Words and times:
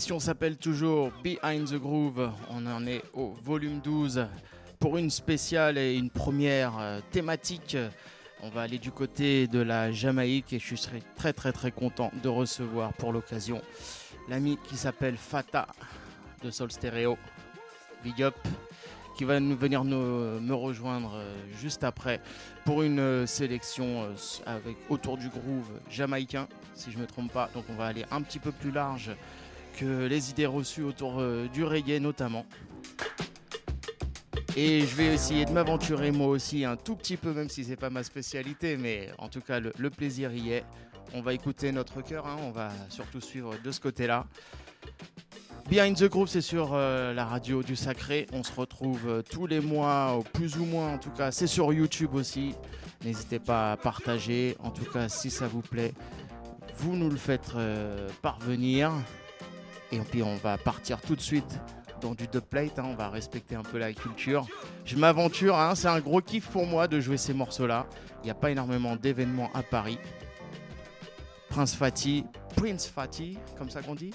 L'émission 0.00 0.18
s'appelle 0.18 0.56
toujours 0.56 1.12
Behind 1.22 1.68
the 1.68 1.74
Groove. 1.74 2.30
On 2.48 2.64
en 2.64 2.86
est 2.86 3.02
au 3.12 3.34
volume 3.44 3.80
12 3.80 4.26
pour 4.78 4.96
une 4.96 5.10
spéciale 5.10 5.76
et 5.76 5.94
une 5.94 6.08
première 6.08 6.78
euh, 6.78 7.00
thématique. 7.10 7.76
On 8.42 8.48
va 8.48 8.62
aller 8.62 8.78
du 8.78 8.90
côté 8.90 9.46
de 9.46 9.58
la 9.58 9.92
Jamaïque 9.92 10.54
et 10.54 10.58
je 10.58 10.74
serai 10.74 11.02
très 11.16 11.34
très 11.34 11.52
très 11.52 11.70
content 11.70 12.10
de 12.22 12.30
recevoir 12.30 12.94
pour 12.94 13.12
l'occasion 13.12 13.60
l'ami 14.26 14.56
qui 14.70 14.78
s'appelle 14.78 15.18
Fata 15.18 15.66
de 16.42 16.50
Sol 16.50 16.72
Stereo. 16.72 17.18
Big 18.02 18.22
up 18.22 18.38
qui 19.18 19.24
va 19.24 19.38
nous 19.38 19.54
venir 19.54 19.84
nous, 19.84 20.40
me 20.40 20.54
rejoindre 20.54 21.12
euh, 21.16 21.36
juste 21.60 21.84
après 21.84 22.22
pour 22.64 22.80
une 22.80 23.00
euh, 23.00 23.26
sélection 23.26 24.08
avec 24.46 24.78
autour 24.88 25.18
du 25.18 25.28
groove 25.28 25.68
jamaïcain, 25.90 26.48
si 26.72 26.90
je 26.90 26.96
ne 26.96 27.02
me 27.02 27.06
trompe 27.06 27.30
pas. 27.30 27.50
Donc 27.52 27.64
on 27.68 27.74
va 27.74 27.84
aller 27.84 28.06
un 28.10 28.22
petit 28.22 28.38
peu 28.38 28.50
plus 28.50 28.70
large 28.70 29.10
que 29.78 30.06
les 30.06 30.30
idées 30.30 30.46
reçues 30.46 30.82
autour 30.82 31.22
du 31.52 31.64
reggae 31.64 32.00
notamment. 32.00 32.46
Et 34.56 34.80
je 34.80 34.96
vais 34.96 35.06
essayer 35.06 35.44
de 35.44 35.52
m'aventurer 35.52 36.10
moi 36.10 36.26
aussi 36.26 36.64
un 36.64 36.76
tout 36.76 36.96
petit 36.96 37.16
peu, 37.16 37.32
même 37.32 37.48
si 37.48 37.64
c'est 37.64 37.76
pas 37.76 37.90
ma 37.90 38.02
spécialité, 38.02 38.76
mais 38.76 39.10
en 39.18 39.28
tout 39.28 39.40
cas 39.40 39.60
le, 39.60 39.90
plaisir 39.90 40.32
y 40.32 40.52
est. 40.52 40.64
On 41.14 41.22
va 41.22 41.34
écouter 41.34 41.70
notre 41.72 42.02
cœur, 42.02 42.26
hein. 42.26 42.36
on 42.42 42.50
va 42.50 42.70
surtout 42.88 43.20
suivre 43.20 43.54
de 43.62 43.70
ce 43.70 43.80
côté-là. 43.80 44.26
Behind 45.70 45.96
the 45.96 46.08
Groove, 46.08 46.28
c'est 46.28 46.40
sur 46.40 46.70
euh, 46.72 47.14
la 47.14 47.24
radio 47.24 47.62
du 47.62 47.76
Sacré. 47.76 48.26
On 48.32 48.42
se 48.42 48.52
retrouve 48.52 49.08
euh, 49.08 49.22
tous 49.22 49.46
les 49.46 49.60
mois, 49.60 50.18
plus 50.32 50.56
ou 50.56 50.64
moins 50.64 50.94
en 50.94 50.98
tout 50.98 51.10
cas. 51.10 51.30
C'est 51.30 51.46
sur 51.46 51.72
YouTube 51.72 52.14
aussi. 52.14 52.54
N'hésitez 53.04 53.38
pas 53.38 53.72
à 53.72 53.76
partager. 53.76 54.56
En 54.58 54.70
tout 54.70 54.84
cas, 54.84 55.08
si 55.08 55.30
ça 55.30 55.46
vous 55.46 55.62
plaît, 55.62 55.94
vous 56.78 56.96
nous 56.96 57.08
le 57.08 57.16
faites 57.16 57.52
euh, 57.54 58.08
parvenir. 58.20 58.90
Et 59.92 59.98
puis 59.98 60.22
on 60.22 60.36
va 60.36 60.58
partir 60.58 61.00
tout 61.00 61.16
de 61.16 61.20
suite 61.20 61.58
dans 62.00 62.14
du 62.14 62.26
dubplate, 62.26 62.78
hein, 62.78 62.86
on 62.86 62.94
va 62.94 63.10
respecter 63.10 63.54
un 63.54 63.62
peu 63.62 63.78
la 63.78 63.92
culture. 63.92 64.46
Je 64.84 64.96
m'aventure, 64.96 65.58
hein, 65.58 65.74
c'est 65.74 65.88
un 65.88 66.00
gros 66.00 66.20
kiff 66.20 66.48
pour 66.48 66.66
moi 66.66 66.88
de 66.88 66.98
jouer 66.98 67.16
ces 67.16 67.34
morceaux-là. 67.34 67.86
Il 68.22 68.26
n'y 68.26 68.30
a 68.30 68.34
pas 68.34 68.50
énormément 68.50 68.96
d'événements 68.96 69.50
à 69.54 69.62
Paris. 69.62 69.98
Prince 71.50 71.74
Fatih, 71.74 72.24
Prince 72.56 72.86
Fatih, 72.86 73.38
comme 73.58 73.70
ça 73.70 73.82
qu'on 73.82 73.94
dit 73.94 74.12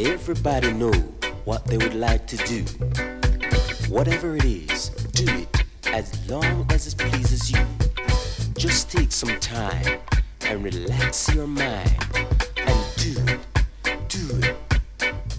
Everybody 0.00 0.72
know 0.74 0.92
what 1.44 1.66
they 1.66 1.76
would 1.76 1.96
like 1.96 2.24
to 2.28 2.36
do. 2.36 2.62
Whatever 3.88 4.36
it 4.36 4.44
is, 4.44 4.90
do 4.90 5.24
it 5.26 5.64
as 5.88 6.30
long 6.30 6.70
as 6.70 6.86
it 6.86 6.96
pleases 6.96 7.50
you. 7.50 7.66
Just 8.56 8.92
take 8.92 9.10
some 9.10 9.40
time 9.40 9.98
and 10.42 10.62
relax 10.62 11.34
your 11.34 11.48
mind 11.48 11.96
and 12.56 12.86
do 12.96 13.16
it, 13.26 13.40
do 14.06 14.38
it 14.38 14.56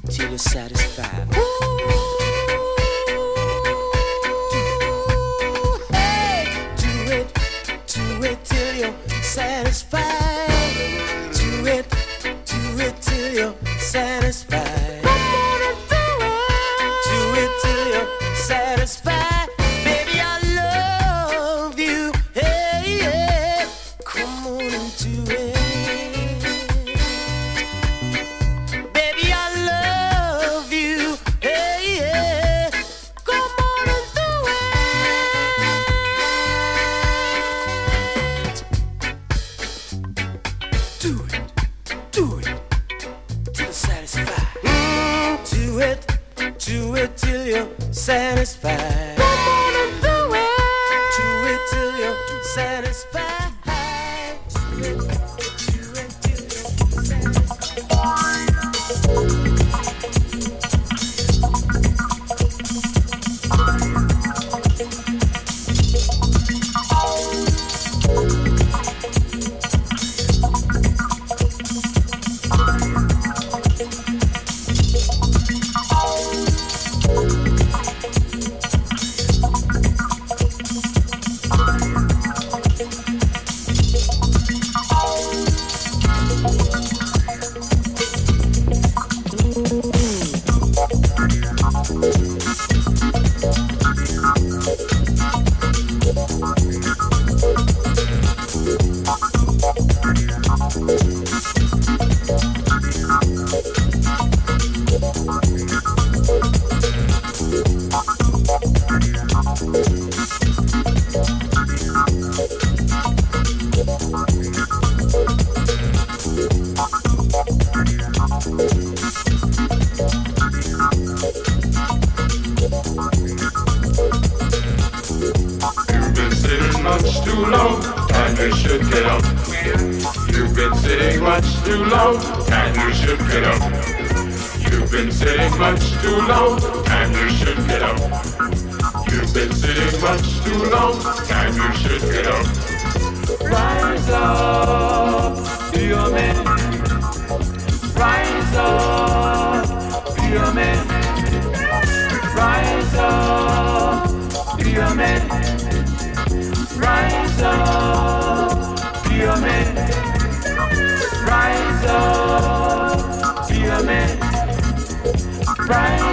till 0.09 0.27
you're 0.27 0.37
satisfied. 0.37 1.33
Ooh. 1.37 2.08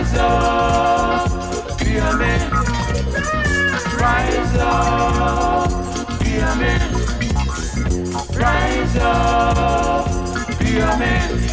Rise 0.06 0.18
up, 0.18 1.78
be 1.80 1.96
a 1.96 2.16
man. 2.16 2.50
Rise 3.98 4.56
up, 4.56 6.20
be 6.20 6.36
a 6.36 6.54
man. 6.54 6.92
Rise 8.38 8.96
up, 8.98 10.58
be 10.60 10.78
a 10.78 10.96
man. 10.96 11.45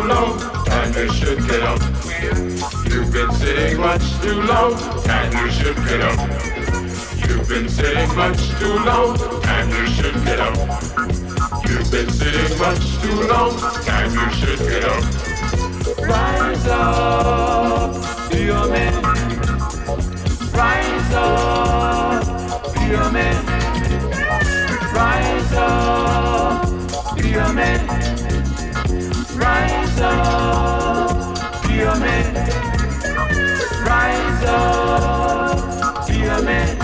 Too 0.00 0.06
long, 0.06 0.40
and 0.70 0.94
you 0.94 1.12
should 1.12 1.38
get 1.46 1.62
up. 1.62 1.80
You've 2.88 3.12
been 3.12 3.30
sitting 3.32 3.80
much 3.80 4.20
too 4.22 4.40
long, 4.42 4.72
and 5.08 5.34
you 5.34 5.50
should 5.50 5.76
get 5.76 6.00
up. 6.00 6.18
You've 7.28 7.48
been 7.48 7.68
sitting 7.68 8.14
much 8.16 8.48
too 8.58 8.78
long, 8.84 9.18
and 9.44 9.70
you 9.70 9.86
should 9.88 10.14
get 10.24 10.40
up. 10.40 10.56
You've 11.68 11.90
been 11.90 12.10
sitting 12.10 12.58
much 12.58 12.84
too 13.02 13.20
long, 13.28 13.52
and 13.88 14.12
you 14.12 14.30
should 14.38 14.58
get 14.58 14.84
up. 14.84 15.04
Rise 16.08 16.66
up, 16.68 18.30
be 18.30 18.48
a 18.48 18.66
man. 18.68 19.02
Rise 20.54 21.14
up, 21.14 22.74
be 22.74 22.94
a 22.94 23.10
man. 23.12 23.44
Rise 24.94 25.52
up, 25.52 27.16
be 27.16 27.34
a 27.34 27.52
man. 27.52 27.86
Rise 29.36 29.79
up, 30.00 31.68
be 31.68 31.80
a 31.80 31.94
man. 31.98 32.34
Rise 33.86 34.44
up, 34.44 36.06
be 36.06 36.22
a 36.22 36.42
man. 36.42 36.78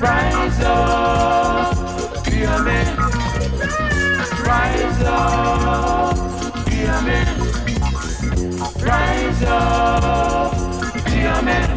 Rise 0.00 0.60
up, 0.64 2.24
be 2.24 2.42
a 2.42 2.62
man. 2.62 2.96
Rise 4.44 5.02
up, 5.04 6.16
be 6.66 6.84
a 6.84 7.02
man. 7.02 7.26
Rise 8.80 9.42
up, 9.44 10.52
be 11.06 11.20
a 11.24 11.42
man. 11.42 11.70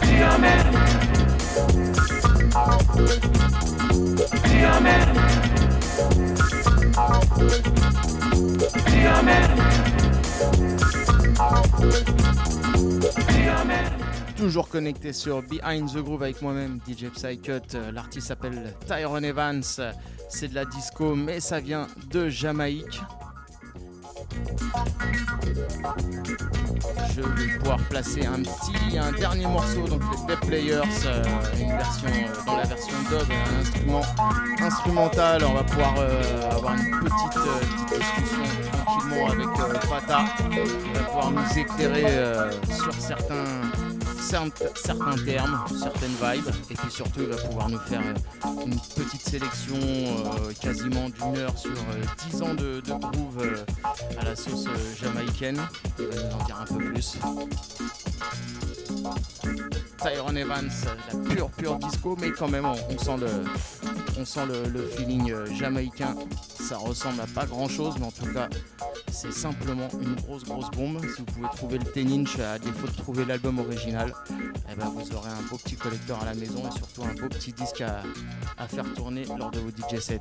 Be 0.00 0.14
a 0.20 0.38
man. 0.38 0.64
Be 4.42 4.62
a 4.64 4.80
man. 4.80 5.67
Toujours 14.36 14.68
connecté 14.68 15.12
sur 15.12 15.42
Behind 15.42 15.92
the 15.92 15.98
Groove 15.98 16.22
avec 16.22 16.42
moi-même, 16.42 16.78
DJ 16.86 17.06
Psycut. 17.10 17.74
Euh, 17.74 17.90
L'artiste 17.92 18.28
s'appelle 18.28 18.74
Tyrone 18.86 19.24
Evans. 19.24 19.62
C'est 20.28 20.48
de 20.48 20.54
la 20.54 20.64
disco, 20.64 21.14
mais 21.14 21.40
ça 21.40 21.60
vient 21.60 21.86
de 22.10 22.28
Jamaïque. 22.28 23.00
Je 27.14 27.20
vais 27.20 27.58
pouvoir 27.58 27.78
placer 27.88 28.26
un 28.26 28.42
petit, 28.42 28.98
un 28.98 29.12
dernier 29.12 29.46
morceau, 29.46 29.86
donc 29.88 30.02
les 30.12 30.26
Dead 30.26 30.40
Players, 30.46 30.82
euh, 31.06 31.22
une 31.58 31.76
version, 31.76 32.08
euh, 32.08 32.44
dans 32.46 32.56
la 32.56 32.64
version 32.64 32.94
dub, 33.10 33.28
un 33.30 33.60
instrument 33.60 34.02
instrumental. 34.60 35.44
On 35.44 35.54
va 35.54 35.64
pouvoir 35.64 35.94
euh, 35.98 36.50
avoir 36.50 36.74
une 36.74 37.00
petite, 37.00 37.34
petite 37.34 37.98
discussion 37.98 38.42
tranquillement 38.72 39.26
avec 39.30 39.48
Fata. 39.88 40.24
Il 40.50 40.92
va 40.94 41.04
pouvoir 41.04 41.30
nous 41.32 41.58
éclairer 41.58 42.50
sur 42.70 42.92
certains, 42.94 43.62
certains 44.20 45.16
termes, 45.24 45.64
certaines 45.80 46.10
vibes, 46.10 46.52
et 46.70 46.74
puis 46.74 46.90
surtout 46.90 47.20
il 47.20 47.28
va 47.28 47.36
pouvoir 47.36 47.68
nous 47.68 47.78
faire 47.78 48.02
euh, 48.02 48.64
une 48.66 48.78
petite 48.96 49.22
sélection 49.22 49.76
euh, 49.76 50.52
quasiment 50.60 51.08
d'une 51.08 51.36
heure 51.36 51.56
sur 51.56 51.70
euh, 51.70 52.30
10 52.30 52.42
ans 52.42 52.54
de, 52.54 52.80
de 52.80 52.92
euh, 52.92 53.64
à 54.18 54.24
la 54.24 54.36
sauce 54.36 54.66
jamaïcaine. 55.00 55.60
Il 55.98 56.06
va 56.06 56.22
nous 56.22 56.34
en 56.34 56.44
dire 56.44 56.56
un 56.60 56.66
peu 56.66 56.84
plus. 56.84 57.18
Tyrone 60.00 60.36
Evans, 60.36 60.70
la 61.12 61.34
pure 61.34 61.50
pure 61.50 61.78
disco, 61.78 62.16
mais 62.20 62.30
quand 62.30 62.48
même 62.48 62.64
on, 62.64 62.98
sent 62.98 63.16
le, 63.18 63.28
on 64.18 64.24
sent 64.24 64.46
le, 64.46 64.68
le 64.68 64.86
feeling 64.86 65.32
euh, 65.32 65.46
jamaïcain. 65.54 66.14
Ça 66.60 66.76
ressemble 66.76 67.20
à 67.20 67.26
pas 67.26 67.46
grand 67.46 67.68
chose, 67.68 67.94
mais 67.98 68.06
en 68.06 68.12
tout 68.12 68.32
cas 68.32 68.48
c'est 69.10 69.32
simplement 69.32 69.88
une 70.00 70.14
grosse 70.14 70.44
grosse 70.44 70.70
bombe. 70.70 71.00
Si 71.00 71.18
vous 71.18 71.24
pouvez 71.24 71.48
trouver 71.48 71.78
le 71.78 72.04
10 72.04 72.14
inch 72.14 72.38
à 72.38 72.58
défaut 72.58 72.86
de 72.86 72.92
trouver 72.92 73.24
l'album 73.24 73.58
original, 73.58 74.14
eh 74.70 74.76
ben 74.76 74.86
vous 74.86 75.14
aurez 75.16 75.30
un 75.30 75.42
beau 75.50 75.56
petit 75.56 75.74
collecteur 75.74 76.22
à 76.22 76.26
la 76.26 76.34
maison 76.34 76.62
et 76.68 76.76
surtout 76.76 77.02
un 77.02 77.14
beau 77.14 77.28
petit 77.28 77.52
disque 77.52 77.80
à, 77.80 78.02
à 78.56 78.68
faire 78.68 78.84
tourner 78.94 79.24
lors 79.24 79.50
de 79.50 79.58
vos 79.58 79.70
DJ 79.70 79.98
sets. 79.98 80.20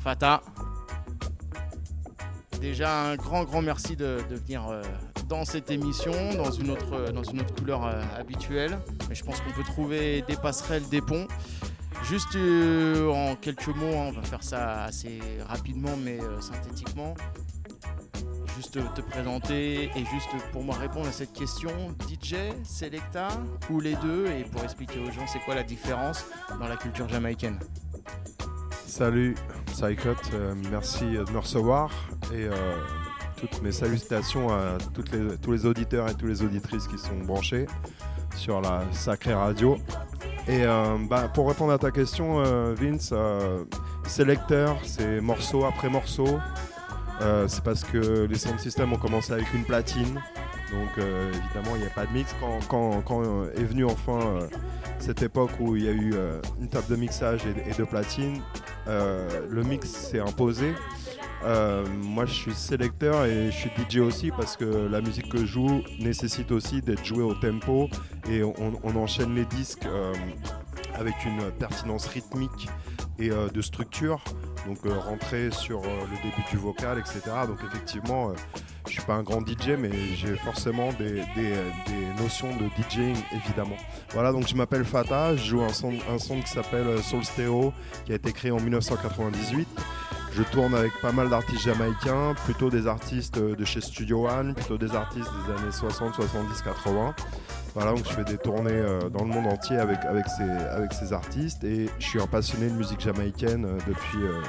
Fata, 0.00 0.40
déjà 2.58 3.02
un 3.02 3.16
grand 3.16 3.44
grand 3.44 3.62
merci 3.62 3.96
de, 3.96 4.18
venir 4.30 4.68
euh, 4.68 4.82
dans 5.28 5.44
cette 5.44 5.70
émission, 5.70 6.12
dans 6.36 6.50
une 6.50 6.70
autre, 6.70 6.92
euh, 6.92 7.12
dans 7.12 7.22
une 7.22 7.40
autre 7.40 7.54
couleur 7.54 7.84
euh, 7.84 8.02
habituelle. 8.16 8.78
Mais 9.08 9.14
je 9.14 9.24
pense 9.24 9.40
qu'on 9.40 9.52
peut 9.52 9.64
trouver 9.64 10.22
des 10.22 10.36
passerelles, 10.36 10.88
des 10.88 11.00
ponts. 11.00 11.26
Juste 12.04 12.36
en 12.36 13.34
quelques 13.34 13.66
mots, 13.66 13.86
hein, 13.86 14.06
on 14.08 14.12
va 14.12 14.22
faire 14.22 14.42
ça 14.42 14.84
assez 14.84 15.18
rapidement 15.48 15.96
mais 15.96 16.18
synthétiquement. 16.40 17.14
Juste 18.56 18.78
te 18.94 19.00
présenter 19.00 19.90
et 19.96 20.04
juste 20.12 20.30
pour 20.52 20.62
moi 20.62 20.76
répondre 20.76 21.08
à 21.08 21.12
cette 21.12 21.32
question, 21.32 21.70
DJ, 22.08 22.36
Selecta 22.64 23.28
ou 23.68 23.80
les 23.80 23.96
deux 23.96 24.26
et 24.26 24.44
pour 24.44 24.62
expliquer 24.62 25.00
aux 25.00 25.10
gens 25.10 25.26
c'est 25.26 25.40
quoi 25.40 25.56
la 25.56 25.64
différence 25.64 26.24
dans 26.60 26.68
la 26.68 26.76
culture 26.76 27.08
jamaïcaine. 27.08 27.58
Salut 28.98 29.36
Psychot, 29.66 30.16
euh, 30.34 30.54
merci 30.72 31.04
de 31.04 31.30
me 31.30 31.38
recevoir 31.38 31.88
et 32.32 32.48
euh, 32.48 32.50
toutes 33.36 33.62
mes 33.62 33.70
salutations 33.70 34.48
à 34.48 34.76
tous 34.92 35.52
les 35.52 35.66
auditeurs 35.66 36.08
et 36.08 36.14
toutes 36.14 36.28
les 36.28 36.42
auditrices 36.42 36.88
qui 36.88 36.98
sont 36.98 37.16
branchés 37.22 37.66
sur 38.34 38.60
la 38.60 38.82
sacrée 38.90 39.34
radio. 39.34 39.76
Et 40.48 40.64
euh, 40.64 40.96
bah, 41.08 41.30
pour 41.32 41.46
répondre 41.46 41.72
à 41.72 41.78
ta 41.78 41.92
question, 41.92 42.42
Vince, 42.74 43.10
euh, 43.12 43.62
sélecteur, 44.04 44.76
c'est 44.82 45.20
morceau 45.20 45.64
après 45.64 45.88
morceau. 45.88 46.40
C'est 47.46 47.62
parce 47.62 47.84
que 47.84 48.24
les 48.24 48.36
sound 48.36 48.58
systems 48.58 48.92
ont 48.92 48.98
commencé 48.98 49.32
avec 49.32 49.54
une 49.54 49.64
platine. 49.64 50.20
Donc 50.72 50.90
euh, 50.98 51.30
évidemment, 51.32 51.76
il 51.76 51.80
n'y 51.82 51.86
a 51.86 51.90
pas 51.90 52.06
de 52.06 52.12
mix. 52.12 52.34
Quand, 52.40 52.58
quand- 52.68 53.00
quand, 53.02 53.44
est 53.56 53.64
venue 53.64 53.84
enfin 53.86 54.18
euh, 54.20 54.48
cette 54.98 55.22
époque 55.22 55.50
où 55.60 55.76
il 55.76 55.84
y 55.84 55.88
a 55.88 55.92
eu 55.92 56.12
euh, 56.14 56.40
une 56.60 56.68
table 56.68 56.86
de 56.88 56.96
mixage 56.96 57.40
et, 57.46 57.74
de 57.74 57.84
platine, 57.84 58.40
le 58.86 59.62
mix 59.62 59.88
s'est 59.88 60.20
imposé. 60.20 60.72
Moi, 62.02 62.26
je 62.26 62.32
suis 62.32 62.54
sélecteur 62.54 63.24
et 63.26 63.46
je 63.50 63.56
suis 63.56 63.70
DJ 63.70 63.98
aussi 63.98 64.30
parce 64.30 64.56
que 64.56 64.64
la 64.64 65.00
musique 65.00 65.28
que 65.30 65.38
je 65.38 65.46
joue 65.46 65.82
nécessite 66.00 66.50
aussi 66.52 66.80
d'être 66.80 67.04
jouée 67.04 67.22
au 67.22 67.34
tempo 67.34 67.88
et 68.28 68.42
on, 68.42 68.54
on 68.82 68.96
enchaîne 68.96 69.34
les 69.34 69.44
disques 69.44 69.86
avec 70.94 71.14
une 71.24 71.50
pertinence 71.58 72.06
rythmique 72.06 72.68
et 73.18 73.28
de 73.30 73.62
structure. 73.62 74.22
Donc 74.66 74.78
euh, 74.84 74.98
rentrer 74.98 75.50
sur 75.50 75.80
euh, 75.80 76.06
le 76.10 76.16
début 76.16 76.42
du 76.50 76.56
vocal, 76.56 76.98
etc. 76.98 77.20
Donc 77.46 77.58
effectivement, 77.66 78.30
euh, 78.30 78.32
je 78.86 78.92
suis 78.92 79.02
pas 79.02 79.14
un 79.14 79.22
grand 79.22 79.46
DJ, 79.46 79.70
mais 79.78 79.90
j'ai 80.16 80.36
forcément 80.36 80.92
des, 80.92 81.22
des 81.36 81.54
notions 82.22 82.48
de 82.56 82.68
DJing 82.76 83.16
évidemment. 83.32 83.76
Voilà, 84.12 84.32
donc 84.32 84.46
je 84.48 84.54
m'appelle 84.54 84.84
Fata, 84.84 85.36
je 85.36 85.44
joue 85.44 85.62
un 85.62 85.72
son, 85.72 86.40
qui 86.40 86.50
s'appelle 86.50 86.86
euh, 86.86 87.02
Soul 87.02 87.22
qui 88.04 88.12
a 88.12 88.14
été 88.14 88.32
créé 88.32 88.50
en 88.50 88.60
1998. 88.60 89.68
Je 90.32 90.42
tourne 90.42 90.74
avec 90.74 90.92
pas 91.00 91.12
mal 91.12 91.30
d'artistes 91.30 91.62
jamaïcains, 91.62 92.34
plutôt 92.44 92.70
des 92.70 92.86
artistes 92.86 93.38
euh, 93.38 93.56
de 93.56 93.64
chez 93.64 93.80
Studio 93.80 94.28
One, 94.28 94.54
plutôt 94.54 94.78
des 94.78 94.94
artistes 94.94 95.30
des 95.46 95.52
années 95.52 95.72
60, 95.72 96.14
70, 96.14 96.62
80. 96.62 97.14
Voilà, 97.80 97.92
donc 97.92 98.06
je 98.06 98.12
fais 98.12 98.24
des 98.24 98.38
tournées 98.38 98.72
euh, 98.72 99.08
dans 99.08 99.22
le 99.22 99.30
monde 99.30 99.46
entier 99.46 99.76
avec, 99.76 100.00
ces, 100.26 101.12
artistes 101.12 101.62
et 101.62 101.88
je 102.00 102.04
suis 102.04 102.20
un 102.20 102.26
passionné 102.26 102.66
de 102.66 102.72
musique 102.74 102.98
jamaïcaine 102.98 103.66
euh, 103.66 103.78
depuis 103.86 104.18
euh, 104.20 104.42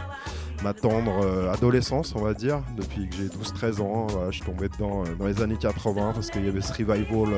ma 0.64 0.74
tendre 0.74 1.48
adolescence, 1.54 2.16
on 2.16 2.24
va 2.24 2.34
dire, 2.34 2.64
depuis 2.76 3.08
que 3.08 3.16
j'ai 3.16 3.28
12-13 3.28 3.82
ans. 3.82 4.08
Je 4.32 4.38
suis 4.38 4.46
tombé 4.46 4.68
dedans 4.68 5.04
dans 5.20 5.28
les 5.28 5.44
années 5.44 5.58
80 5.58 6.14
parce 6.16 6.32
qu'il 6.32 6.44
y 6.44 6.50
avait 6.50 6.60
ce 6.60 6.74
revival 6.74 7.30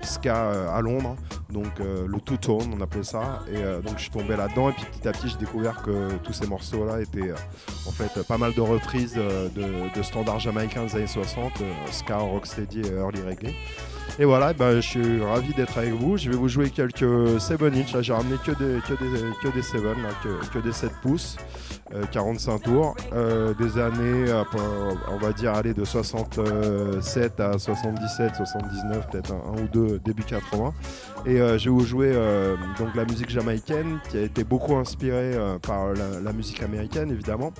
ska 0.00 0.72
à 0.72 0.80
Londres, 0.80 1.16
donc 1.50 1.80
le 1.80 2.20
two-tone, 2.20 2.72
on 2.74 2.80
appelait 2.80 3.02
ça. 3.02 3.40
Et 3.52 3.60
donc 3.82 3.98
je 3.98 4.04
suis 4.04 4.10
tombé 4.10 4.36
là-dedans 4.36 4.70
et 4.70 4.72
puis 4.72 4.86
petit 4.86 5.06
à 5.06 5.12
petit 5.12 5.28
j'ai 5.28 5.36
découvert 5.36 5.82
que 5.82 6.16
tous 6.24 6.32
ces 6.32 6.46
morceaux-là 6.46 7.02
étaient 7.02 7.32
en 7.86 7.90
fait 7.90 8.26
pas 8.26 8.38
mal 8.38 8.54
de 8.54 8.62
reprises 8.62 9.12
de, 9.12 9.94
de 9.94 10.02
standards 10.02 10.40
jamaïcains 10.40 10.84
des 10.84 10.96
années 10.96 11.06
60, 11.06 11.60
euh, 11.60 11.72
ska, 11.90 12.16
rocksteady 12.16 12.80
et 12.80 12.92
early 12.94 13.20
reggae. 13.22 13.54
Et 14.18 14.26
voilà, 14.26 14.52
ben, 14.52 14.76
je 14.76 14.80
suis 14.80 15.22
ravi 15.22 15.54
d'être 15.54 15.78
avec 15.78 15.94
vous. 15.94 16.18
Je 16.18 16.30
vais 16.30 16.36
vous 16.36 16.48
jouer 16.48 16.68
quelques 16.68 17.40
7 17.40 17.62
inch. 17.62 17.96
J'ai 18.00 18.12
ramené 18.12 18.36
que 18.44 18.52
des, 18.52 18.80
que 18.86 18.92
des, 18.92 19.22
que 19.42 19.54
des 19.54 19.62
7, 19.62 19.82
là, 19.82 19.92
que, 20.22 20.46
que 20.52 20.58
des 20.58 20.72
7 20.72 20.92
pouces, 21.00 21.38
euh, 21.94 22.04
45 22.12 22.62
tours, 22.62 22.94
euh, 23.14 23.54
des 23.54 23.78
années, 23.78 24.30
on 25.10 25.16
va 25.16 25.32
dire, 25.32 25.54
aller 25.54 25.72
de 25.72 25.84
67 25.84 27.40
à 27.40 27.58
77, 27.58 28.36
79, 28.36 29.08
peut-être 29.10 29.32
un, 29.32 29.62
ou 29.62 29.68
deux 29.72 29.98
début 30.00 30.24
80. 30.24 30.74
Et 31.24 31.40
euh, 31.40 31.56
je 31.56 31.64
vais 31.64 31.70
vous 31.70 31.84
jouer 31.86 32.12
euh, 32.14 32.56
donc 32.78 32.94
la 32.94 33.06
musique 33.06 33.30
jamaïcaine 33.30 33.98
qui 34.10 34.18
a 34.18 34.22
été 34.22 34.44
beaucoup 34.44 34.76
inspirée 34.76 35.32
par 35.62 35.86
la 35.94 36.32
musique 36.32 36.62
américaine, 36.62 37.10
évidemment. 37.10 37.52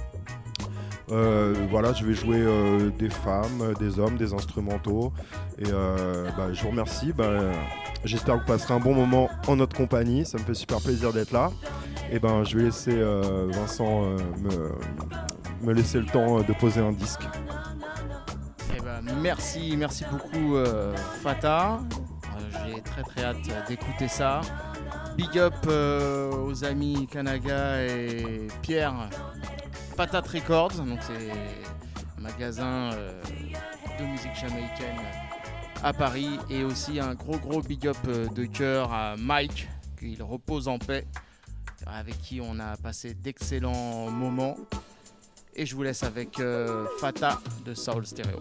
Euh, 1.12 1.55
voilà, 1.68 1.92
je 1.92 2.07
vais 2.07 2.14
jouer 2.14 2.38
euh, 2.40 2.90
des 2.98 3.11
femmes, 3.11 3.61
euh, 3.61 3.75
des 3.75 3.98
hommes, 3.98 4.16
des 4.16 4.33
instrumentaux. 4.33 5.12
Et 5.59 5.70
bah, 5.70 6.53
je 6.53 6.62
vous 6.62 6.70
remercie. 6.70 7.12
Bah, 7.12 7.31
J'espère 8.05 8.37
que 8.37 8.40
vous 8.40 8.46
passerez 8.46 8.75
un 8.75 8.81
bon 8.81 8.94
moment 8.94 9.29
en 9.46 9.57
notre 9.57 9.77
compagnie. 9.77 10.25
Ça 10.25 10.38
me 10.38 10.42
fait 10.42 10.55
super 10.55 10.81
plaisir 10.81 11.12
d'être 11.12 11.33
là. 11.33 11.51
Et 12.11 12.18
ben, 12.18 12.42
je 12.44 12.57
vais 12.57 12.64
laisser 12.64 13.01
Vincent 13.51 14.16
me, 15.62 15.72
laisser 15.72 16.01
le 16.01 16.07
temps 16.07 16.40
de 16.40 16.53
poser 16.55 16.81
un 16.81 16.92
disque. 16.92 17.22
Eh 18.77 18.81
ben, 18.81 19.03
merci, 19.20 19.77
merci 19.77 20.05
beaucoup 20.11 20.57
Fata. 21.22 21.81
J'ai 22.66 22.81
très 22.81 23.03
très 23.03 23.25
hâte 23.25 23.68
d'écouter 23.68 24.09
ça. 24.09 24.40
Big 25.16 25.38
up 25.38 25.55
aux 25.66 26.64
amis 26.64 27.07
Kanaga 27.09 27.85
et 27.85 28.48
Pierre. 28.62 29.09
Patate 29.96 30.28
Records, 30.28 30.72
c'est 30.72 31.31
un 32.18 32.20
magasin 32.20 32.92
euh, 32.92 33.22
de 33.98 34.05
musique 34.05 34.35
jamaïcaine 34.35 34.98
à 35.83 35.92
Paris 35.92 36.38
et 36.48 36.64
aussi 36.64 36.98
un 37.00 37.14
gros 37.14 37.38
gros 37.38 37.61
big 37.61 37.87
up 37.87 37.96
euh, 38.09 38.26
de 38.28 38.44
cœur 38.44 38.92
à 38.92 39.16
Mike, 39.16 39.68
qu'il 39.98 40.22
repose 40.22 40.68
en 40.68 40.78
paix, 40.78 41.07
avec 41.87 42.18
qui 42.22 42.40
on 42.40 42.59
a 42.59 42.76
passé 42.76 43.14
d'excellents 43.14 44.11
moments. 44.11 44.57
Et 45.55 45.66
je 45.66 45.74
vous 45.74 45.83
laisse 45.83 46.02
avec 46.02 46.40
euh, 46.40 46.87
Fata 46.98 47.38
de 47.64 47.74
Soul 47.74 48.07
Stereo. 48.07 48.40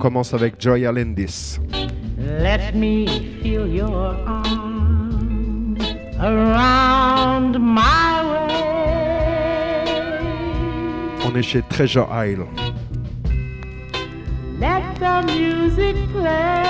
commence 0.00 0.34
avec 0.34 0.54
Joy 0.58 0.86
Alendis. 0.86 1.60
Let 2.18 2.74
me 2.74 3.06
feel 3.42 3.66
your 3.66 4.16
arm 4.26 5.76
around 6.18 7.58
my 7.58 8.22
way. 8.30 8.50
On 11.26 11.36
est 11.36 11.42
chez 11.42 11.62
Treasure 11.68 12.08
Isle. 12.10 12.46
Let 14.58 14.82
the 14.98 15.22
music 15.26 15.96
play 16.12 16.64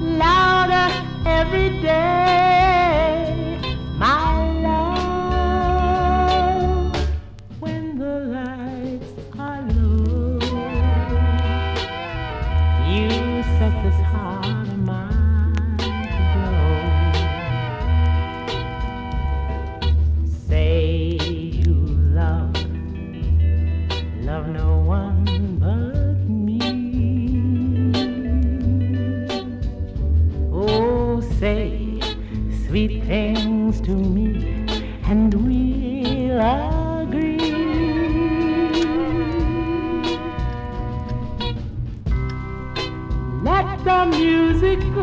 louder 0.00 0.90
every 1.26 1.70
day. 1.80 2.75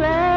play. 0.03 0.33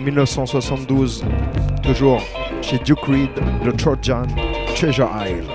1972, 0.05 1.25
toujours 1.83 2.23
chez 2.61 2.79
Duke 2.79 3.07
Reed, 3.07 3.31
le 3.65 3.73
Trojan 3.73 4.27
Treasure 4.75 5.09
Isle. 5.27 5.54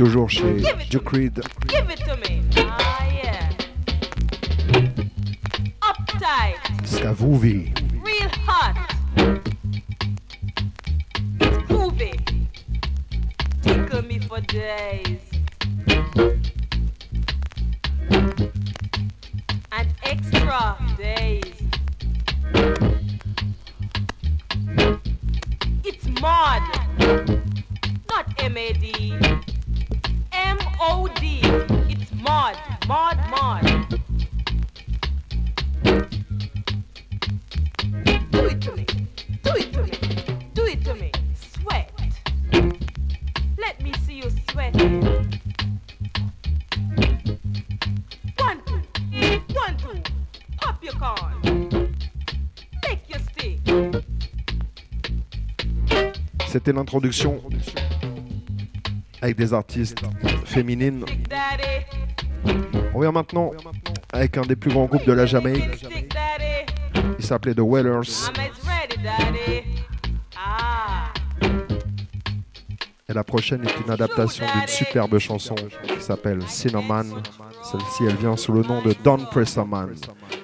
toujours 0.00 0.30
chez 0.30 0.62
Jukrid. 0.88 1.42
Give 1.68 1.90
it 1.90 1.98
to 2.06 2.16
me. 2.16 2.40
Ah, 2.56 3.04
yeah. 3.12 3.50
Uptight. 5.82 6.56
Skavuvi. 6.86 7.79
C'était 56.60 56.76
l'introduction 56.76 57.40
avec 59.22 59.34
des 59.34 59.54
artistes 59.54 60.02
féminines. 60.44 61.06
On 62.92 63.00
vient 63.00 63.12
maintenant 63.12 63.52
avec 64.12 64.36
un 64.36 64.42
des 64.42 64.56
plus 64.56 64.70
grands 64.70 64.84
groupes 64.84 65.06
de 65.06 65.12
la 65.14 65.24
Jamaïque. 65.24 65.86
Il 67.18 67.24
s'appelait 67.24 67.54
The 67.54 67.62
Wellers. 67.62 68.28
Et 73.08 73.14
la 73.14 73.24
prochaine 73.24 73.66
est 73.66 73.80
une 73.82 73.90
adaptation 73.90 74.44
d'une 74.44 74.68
superbe 74.68 75.18
chanson 75.18 75.54
qui 75.54 76.02
s'appelle 76.02 76.46
Cinnamon. 76.46 77.22
Celle-ci, 77.62 78.04
elle 78.06 78.16
vient 78.16 78.36
sous 78.36 78.52
le 78.52 78.60
nom 78.60 78.82
de 78.82 78.94
Don 79.02 79.24
Presserman. 79.30 79.94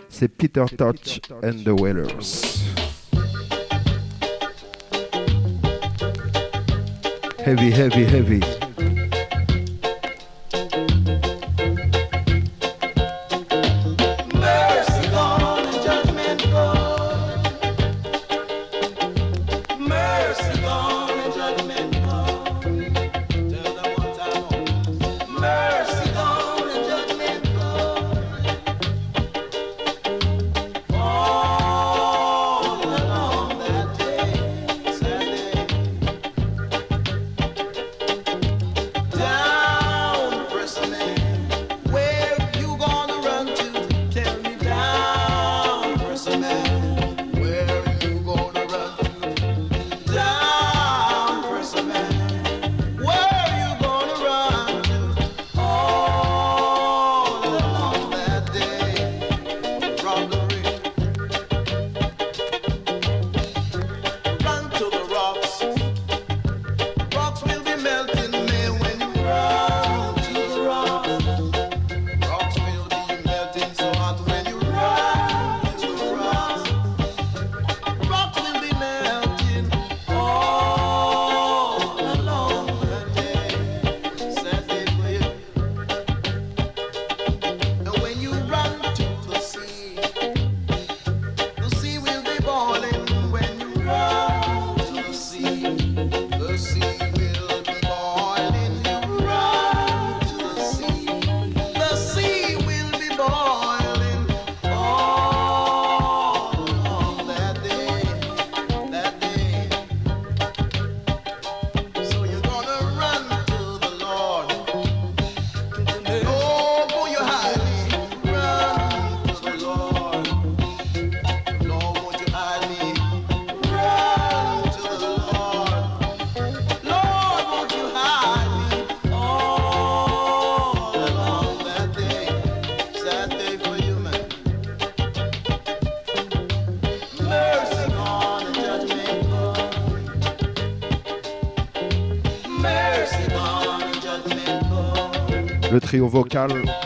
C'est 0.09 0.29
Peter 0.29 0.64
Touch 0.79 1.20
and 1.42 1.62
the 1.62 1.79
Wellers. 1.79 2.56
heavy, 7.46 7.70
heavy, 7.70 8.04
heavy. 8.04 8.65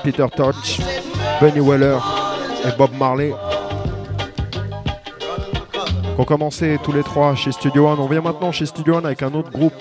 Peter 0.02 0.26
Touch, 0.34 0.80
Benny 1.40 1.60
Weller 1.60 1.98
et 2.64 2.76
Bob 2.76 2.90
Marley. 2.98 3.32
Ont 6.18 6.24
commencé 6.24 6.78
tous 6.82 6.92
les 6.92 7.02
trois 7.02 7.34
chez 7.34 7.52
Studio 7.52 7.86
One. 7.88 7.98
On 8.00 8.06
vient 8.06 8.20
maintenant 8.20 8.52
chez 8.52 8.66
Studio 8.66 8.96
One 8.96 9.06
avec 9.06 9.22
un 9.22 9.32
autre 9.32 9.50
groupe 9.50 9.72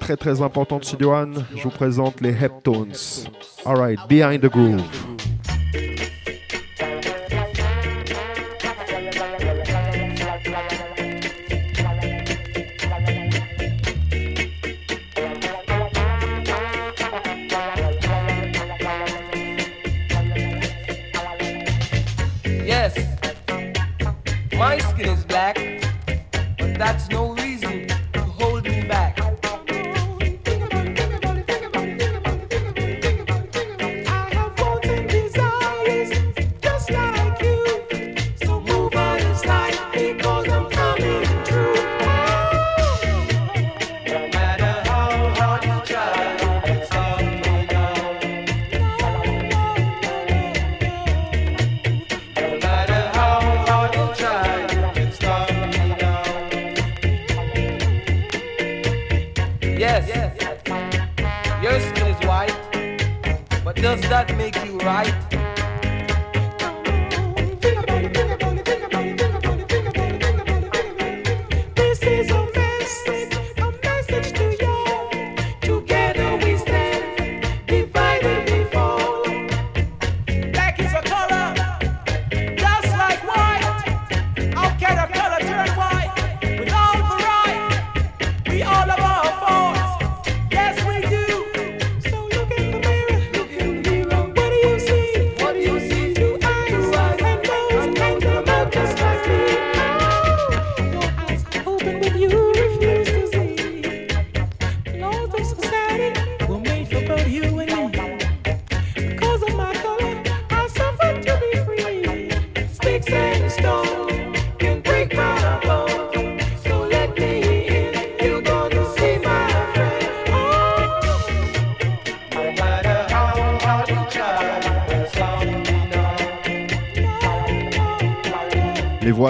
très 0.00 0.16
très 0.16 0.42
important 0.42 0.78
de 0.78 0.84
Studio 0.84 1.12
One. 1.12 1.44
Je 1.54 1.62
vous 1.62 1.70
présente 1.70 2.20
les 2.20 2.30
Heptones. 2.30 2.94
Alright, 3.64 3.98
Behind 4.08 4.40
the 4.40 4.50
Groove. 4.50 5.13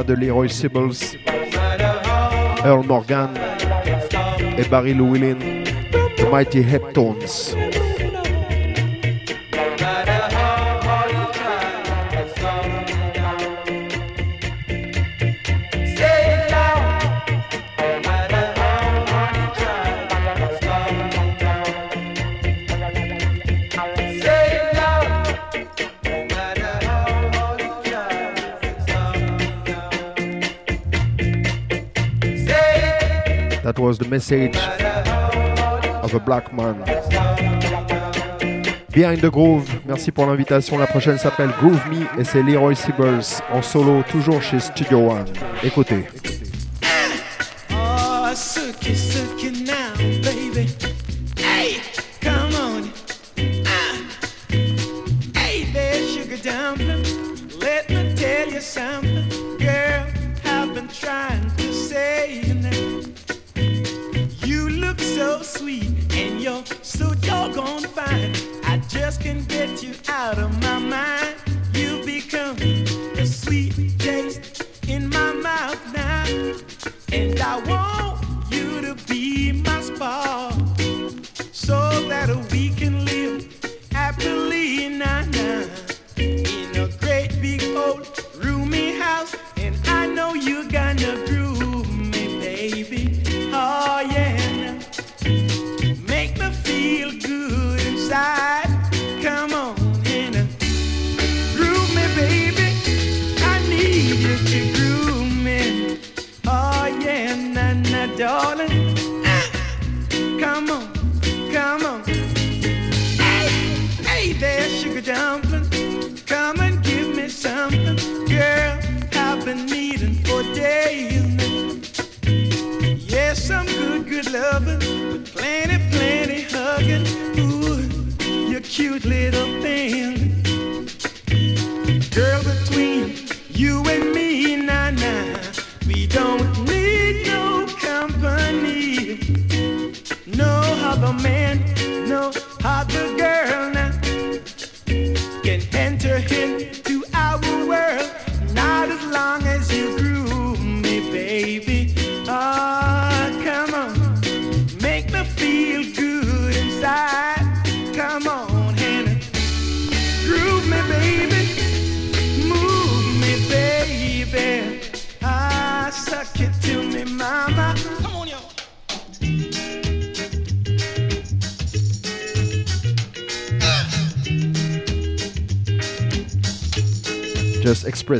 de 0.06 0.14
Leroy 0.14 0.48
Sibbles, 0.48 1.18
Earl 2.64 2.86
Morgan 2.86 3.30
et 4.58 4.68
Barry 4.68 4.94
Llewellyn, 4.94 5.38
The 6.16 6.30
Mighty 6.30 6.62
Heptones. 6.62 7.63
was 33.84 33.98
the 33.98 34.08
message 34.08 34.56
of 36.02 36.14
a 36.14 36.18
black 36.18 36.50
man. 36.54 36.82
Behind 38.90 39.20
the 39.20 39.30
Groove, 39.30 39.68
merci 39.84 40.10
pour 40.10 40.26
l'invitation. 40.26 40.78
La 40.78 40.86
prochaine 40.86 41.18
s'appelle 41.18 41.50
Groove 41.60 41.82
Me 41.90 42.06
et 42.18 42.24
c'est 42.24 42.42
Leroy 42.42 42.74
Sibbles 42.74 43.42
en 43.52 43.60
solo, 43.60 44.02
toujours 44.10 44.40
chez 44.40 44.58
Studio 44.58 45.10
One. 45.10 45.26
Écoutez. 45.62 46.06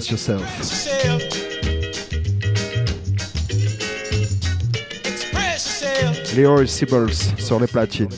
Express 0.04 0.10
Yourself. 0.10 0.44
Leroy 6.36 6.66
Sibbles 6.66 7.14
sur 7.38 7.58
les 7.58 7.66
platines. 7.66 8.08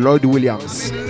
Lloyd 0.00 0.24
Williams. 0.24 1.09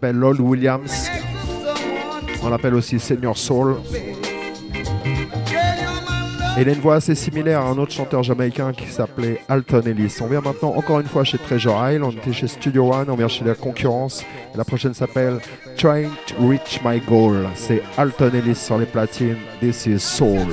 s'appelle 0.00 0.16
Lol 0.16 0.40
Williams. 0.40 1.10
On 2.42 2.48
l'appelle 2.48 2.74
aussi 2.74 2.98
Senior 2.98 3.36
Soul. 3.36 3.76
Et 6.56 6.62
il 6.62 6.68
a 6.68 6.72
une 6.72 6.80
voix 6.80 6.94
assez 6.94 7.14
similaire 7.14 7.60
à 7.60 7.64
un 7.64 7.76
autre 7.76 7.92
chanteur 7.92 8.22
jamaïcain 8.22 8.72
qui 8.72 8.86
s'appelait 8.86 9.42
Alton 9.50 9.82
Ellis. 9.82 10.16
On 10.22 10.26
vient 10.26 10.40
maintenant 10.40 10.74
encore 10.74 11.00
une 11.00 11.06
fois 11.06 11.24
chez 11.24 11.36
Treasure 11.36 11.76
Isle, 11.90 12.02
on 12.02 12.12
était 12.12 12.32
chez 12.32 12.48
Studio 12.48 12.90
One, 12.94 13.10
on 13.10 13.14
vient 13.14 13.28
chez 13.28 13.44
la 13.44 13.54
concurrence. 13.54 14.24
La 14.54 14.64
prochaine 14.64 14.94
s'appelle 14.94 15.38
Trying 15.76 16.08
to 16.28 16.48
Reach 16.48 16.80
My 16.82 16.98
Goal. 17.00 17.46
C'est 17.54 17.82
Alton 17.98 18.30
Ellis 18.32 18.54
sur 18.54 18.78
les 18.78 18.86
platines, 18.86 19.36
This 19.60 19.84
is 19.84 20.00
Soul. 20.00 20.48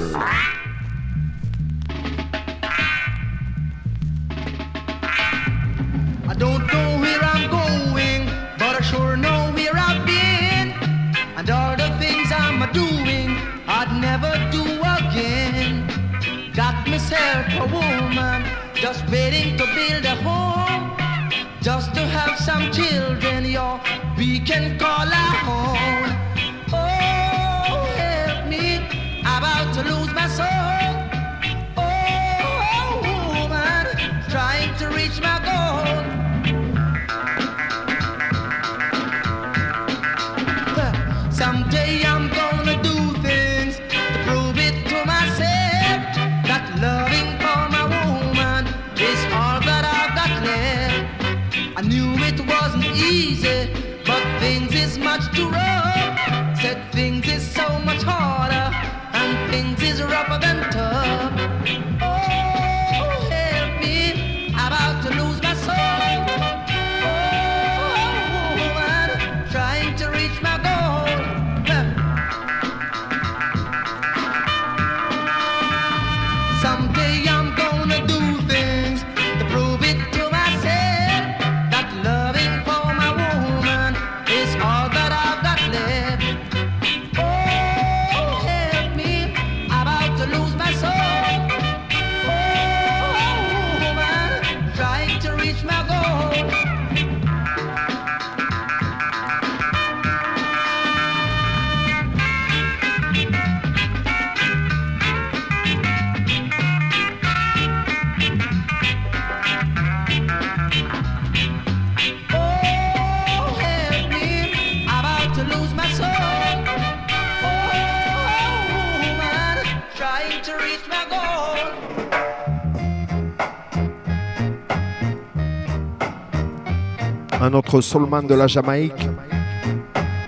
notre 127.57 127.81
soulman 127.81 128.21
de 128.21 128.35
la 128.35 128.45
Jamaïque, 128.45 129.09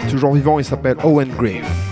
toujours 0.09 0.33
vivant, 0.33 0.57
il 0.57 0.65
s'appelle 0.65 0.97
Owen 1.03 1.29
Grave. 1.37 1.88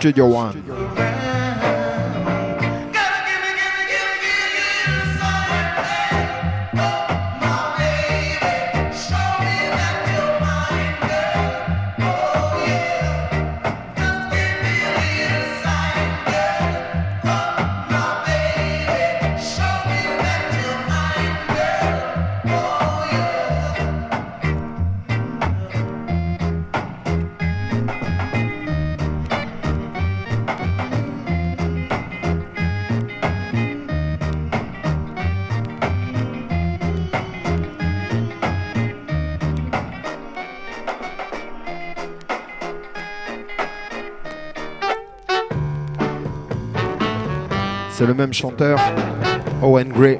Studio 0.00 0.24
One. 0.24 0.69
même 48.20 48.34
chanteur, 48.34 48.78
Owen 49.62 49.88
Gray. 49.88 50.18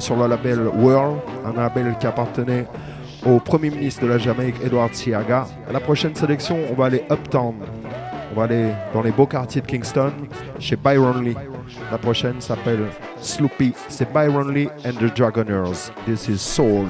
sur 0.00 0.16
le 0.16 0.26
label 0.26 0.60
World, 0.76 1.20
un 1.44 1.52
label 1.52 1.96
qui 1.98 2.06
appartenait 2.06 2.66
au 3.26 3.38
Premier 3.38 3.70
ministre 3.70 4.02
de 4.02 4.08
la 4.08 4.18
Jamaïque, 4.18 4.56
Edward 4.64 4.94
Siaga. 4.94 5.46
La 5.72 5.80
prochaine 5.80 6.14
sélection, 6.14 6.58
on 6.70 6.74
va 6.74 6.86
aller 6.86 7.04
Uptown. 7.10 7.54
On 8.32 8.36
va 8.38 8.44
aller 8.44 8.70
dans 8.94 9.02
les 9.02 9.10
beaux 9.10 9.26
quartiers 9.26 9.60
de 9.60 9.66
Kingston, 9.66 10.12
chez 10.58 10.76
Byron 10.76 11.22
Lee. 11.22 11.36
La 11.90 11.98
prochaine 11.98 12.40
s'appelle 12.40 12.86
Sloopy. 13.20 13.72
C'est 13.88 14.12
Byron 14.12 14.52
Lee 14.52 14.68
and 14.84 14.92
the 14.92 15.14
Dragoners. 15.14 15.90
This 16.06 16.28
is 16.28 16.38
Soul. 16.38 16.86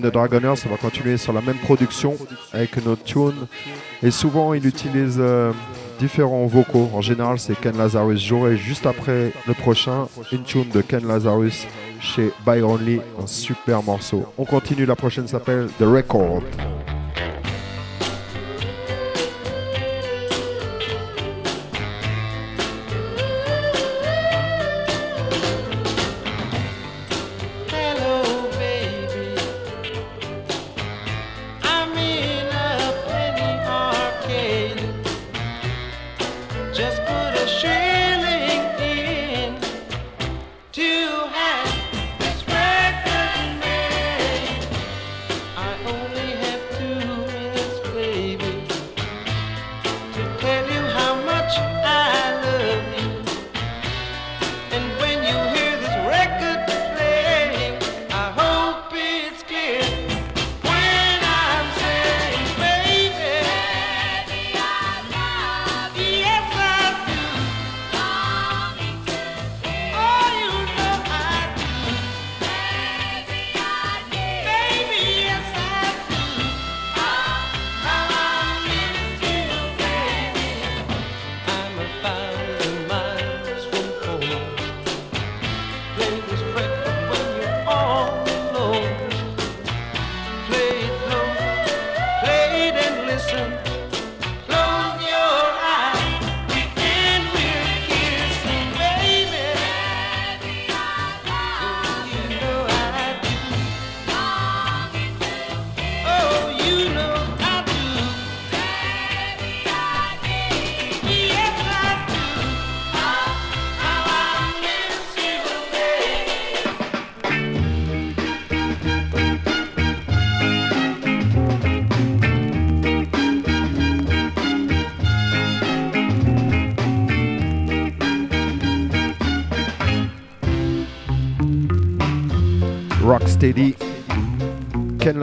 And 0.00 0.08
the 0.08 0.12
Dragoners. 0.12 0.56
Ça 0.56 0.68
va 0.68 0.76
continuer 0.76 1.16
sur 1.16 1.32
la 1.32 1.40
même 1.40 1.56
production 1.56 2.16
avec 2.52 2.76
une 2.76 2.88
autre 2.88 3.04
tune. 3.04 3.46
Et 4.02 4.10
souvent, 4.10 4.54
il 4.54 4.66
utilise 4.66 5.16
euh, 5.18 5.52
différents 5.98 6.46
vocaux. 6.46 6.90
En 6.94 7.00
général, 7.00 7.38
c'est 7.38 7.58
Ken 7.60 7.76
Lazarus. 7.76 8.20
J'aurai 8.20 8.56
juste 8.56 8.86
après 8.86 9.32
le 9.46 9.54
prochain 9.54 10.08
une 10.32 10.42
tune 10.42 10.68
de 10.70 10.80
Ken 10.80 11.06
Lazarus 11.06 11.66
chez 12.00 12.30
Byron 12.46 12.82
Lee, 12.82 13.00
un 13.22 13.26
super 13.26 13.82
morceau. 13.82 14.24
On 14.38 14.44
continue, 14.44 14.86
la 14.86 14.96
prochaine 14.96 15.28
s'appelle 15.28 15.68
The 15.78 15.84
Record. 15.84 16.42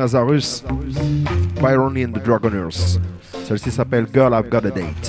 Lazarus, 0.08 0.64
Byron 1.60 1.98
and 1.98 2.14
the 2.14 2.22
Dragoners. 2.22 2.98
Celle-ci 3.44 3.70
s'appelle 3.70 4.06
Girl 4.06 4.34
I've 4.34 4.50
Got 4.50 4.64
a 4.64 4.72
Date. 4.72 5.07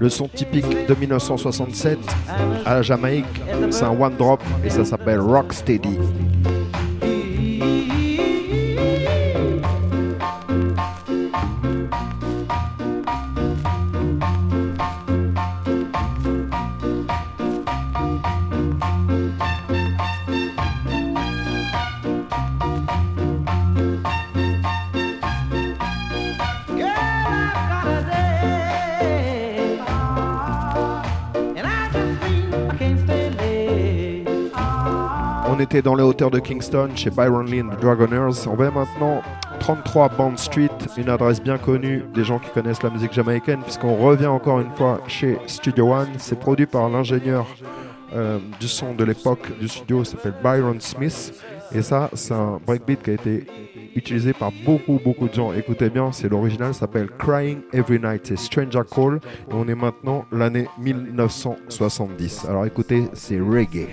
Le 0.00 0.08
son 0.08 0.28
typique 0.28 0.86
de 0.88 0.94
1967 0.94 1.98
à 2.64 2.74
la 2.76 2.82
Jamaïque, 2.82 3.26
c'est 3.70 3.84
un 3.84 3.90
one 3.90 4.16
drop 4.16 4.42
et 4.64 4.70
ça 4.70 4.84
s'appelle 4.84 5.20
Rocksteady. 5.20 5.98
On 35.70 35.72
était 35.72 35.82
dans 35.82 35.94
les 35.94 36.02
hauteurs 36.02 36.32
de 36.32 36.40
Kingston 36.40 36.88
chez 36.96 37.10
Byron 37.10 37.46
Lee 37.46 37.62
and 37.62 37.68
the 37.68 37.80
Dragoners. 37.80 38.48
On 38.48 38.56
va 38.56 38.72
maintenant 38.72 39.22
33 39.60 40.08
Bond 40.08 40.36
Street, 40.36 40.68
une 40.96 41.08
adresse 41.08 41.40
bien 41.40 41.58
connue 41.58 42.02
des 42.12 42.24
gens 42.24 42.40
qui 42.40 42.50
connaissent 42.50 42.82
la 42.82 42.90
musique 42.90 43.12
jamaïcaine, 43.12 43.60
puisqu'on 43.60 43.94
revient 43.94 44.26
encore 44.26 44.58
une 44.58 44.72
fois 44.72 45.00
chez 45.06 45.38
Studio 45.46 45.92
One. 45.92 46.08
C'est 46.18 46.40
produit 46.40 46.66
par 46.66 46.88
l'ingénieur 46.88 47.46
euh, 48.16 48.40
du 48.58 48.66
son 48.66 48.94
de 48.94 49.04
l'époque 49.04 49.46
du 49.60 49.68
studio, 49.68 50.02
s'appelle 50.02 50.34
Byron 50.42 50.80
Smith. 50.80 51.40
Et 51.70 51.82
ça, 51.82 52.10
c'est 52.14 52.34
un 52.34 52.58
breakbeat 52.66 53.04
qui 53.04 53.10
a 53.10 53.12
été 53.12 53.46
utilisé 53.94 54.32
par 54.32 54.50
beaucoup, 54.66 54.98
beaucoup 55.04 55.28
de 55.28 55.34
gens. 55.34 55.52
Écoutez 55.52 55.88
bien, 55.88 56.10
c'est 56.10 56.28
l'original, 56.28 56.74
ça 56.74 56.80
s'appelle 56.80 57.10
Crying 57.16 57.60
Every 57.72 58.00
Night. 58.00 58.22
C'est 58.24 58.38
Stranger 58.38 58.82
Call. 58.92 59.20
Et 59.48 59.54
on 59.54 59.68
est 59.68 59.76
maintenant 59.76 60.24
l'année 60.32 60.66
1970. 60.80 62.46
Alors 62.48 62.66
écoutez, 62.66 63.04
c'est 63.12 63.38
reggae. 63.38 63.86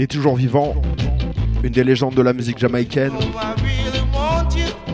Est 0.00 0.10
toujours 0.10 0.36
vivant, 0.36 0.74
une 1.62 1.72
des 1.72 1.84
légendes 1.84 2.14
de 2.14 2.22
la 2.22 2.32
musique 2.32 2.58
jamaïcaine. 2.58 3.12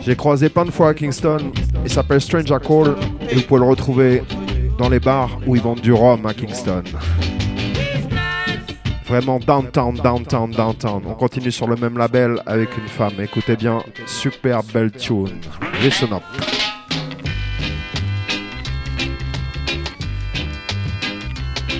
J'ai 0.05 0.17
croisé 0.17 0.49
plein 0.49 0.65
de 0.65 0.71
fois 0.71 0.89
à 0.89 0.95
Kingston. 0.95 1.53
Il 1.85 1.91
s'appelle 1.91 2.21
Stranger 2.21 2.57
Call 2.67 2.97
vous 3.35 3.43
pouvez 3.43 3.61
le 3.61 3.67
retrouver 3.67 4.23
dans 4.79 4.89
les 4.89 5.01
bars 5.01 5.39
où 5.47 5.55
ils 5.55 5.63
vendent 5.63 5.81
du 5.81 5.93
rhum 5.93 6.25
à 6.27 6.35
Kingston. 6.35 6.83
Vraiment 9.07 9.39
downtown, 9.39 9.95
downtown, 9.95 10.51
downtown. 10.51 11.03
On 11.07 11.15
continue 11.15 11.51
sur 11.51 11.67
le 11.67 11.77
même 11.77 11.97
label 11.97 12.43
avec 12.47 12.77
une 12.77 12.89
femme. 12.89 13.15
Écoutez 13.21 13.57
bien, 13.57 13.83
super 14.07 14.63
belle 14.63 14.91
tune. 14.91 15.41
Listen 15.83 16.13
up. 16.13 16.23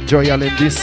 Joy 0.07 0.31
Alendis. 0.31 0.79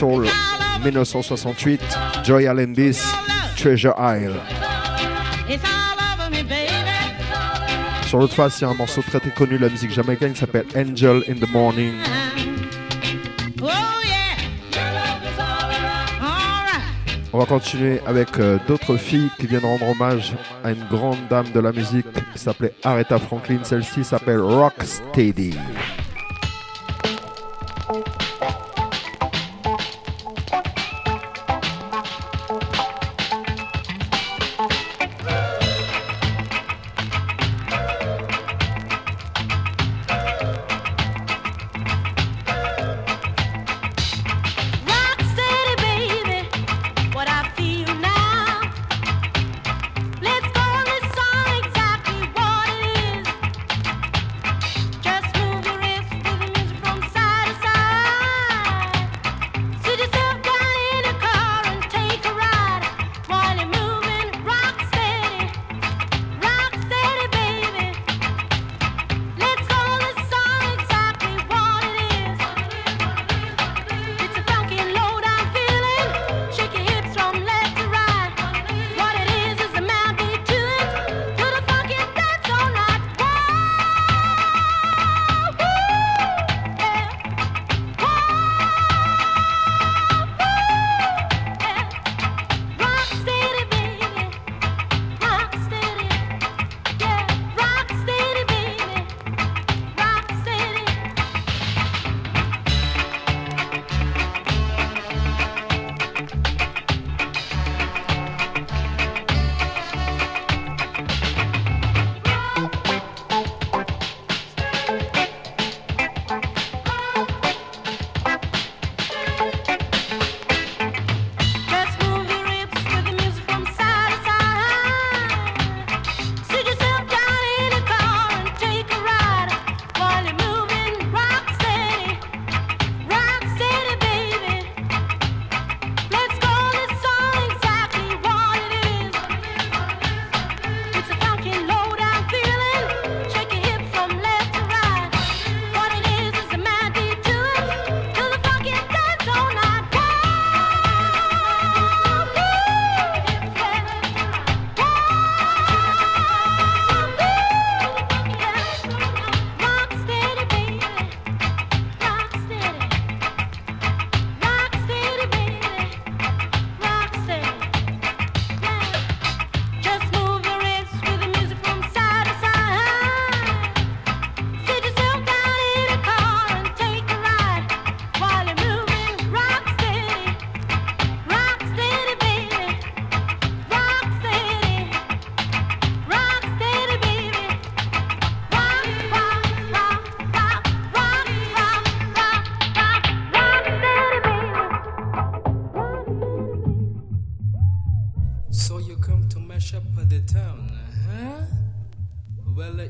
Soul, 0.00 0.24
1968. 0.82 1.78
Joy 2.24 2.46
Alendis, 2.46 3.02
Treasure 3.54 3.94
Isle. 3.98 4.32
Sur 8.06 8.20
l'autre 8.20 8.32
face, 8.32 8.58
il 8.60 8.62
y 8.62 8.64
a 8.64 8.70
un 8.70 8.74
morceau 8.74 9.02
très 9.02 9.20
très 9.20 9.28
connu 9.28 9.58
de 9.58 9.62
la 9.66 9.68
musique 9.68 9.90
jamaïcaine 9.90 10.32
qui 10.32 10.38
s'appelle 10.38 10.64
Angel 10.74 11.22
in 11.28 11.34
the 11.34 11.52
Morning. 11.52 11.92
On 17.34 17.38
va 17.38 17.44
continuer 17.44 18.00
avec 18.06 18.38
euh, 18.38 18.58
d'autres 18.66 18.96
filles 18.96 19.28
qui 19.38 19.46
viennent 19.46 19.66
rendre 19.66 19.86
hommage 19.86 20.32
à 20.64 20.70
une 20.70 20.84
grande 20.90 21.18
dame 21.28 21.50
de 21.52 21.60
la 21.60 21.72
musique 21.72 22.06
qui 22.32 22.38
s'appelait 22.38 22.72
Aretha 22.84 23.18
Franklin. 23.18 23.58
Celle-ci 23.64 24.02
s'appelle 24.02 24.40
Rocksteady. 24.40 25.52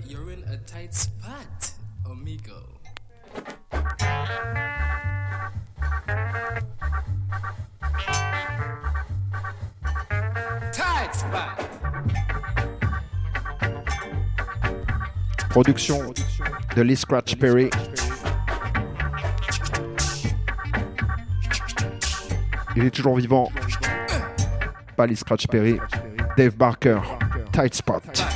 You're 0.07 0.33
in 0.33 0.43
a 0.49 0.57
tight 0.67 0.93
spot, 0.93 1.73
amigo. 2.05 2.81
Tight 10.73 11.15
spot. 11.15 11.69
Production 15.51 16.13
de 16.75 16.83
Lee 16.83 16.97
Scratch 16.97 17.37
Perry. 17.37 17.71
Il 22.75 22.85
est 22.85 22.91
toujours 22.91 23.17
vivant. 23.17 23.53
Pas 24.97 25.07
Lee 25.07 25.17
Scratch 25.17 25.47
Perry. 25.47 25.79
Dave 26.37 26.57
Barker. 26.57 27.01
Tight 27.53 27.75
Spot. 27.75 28.30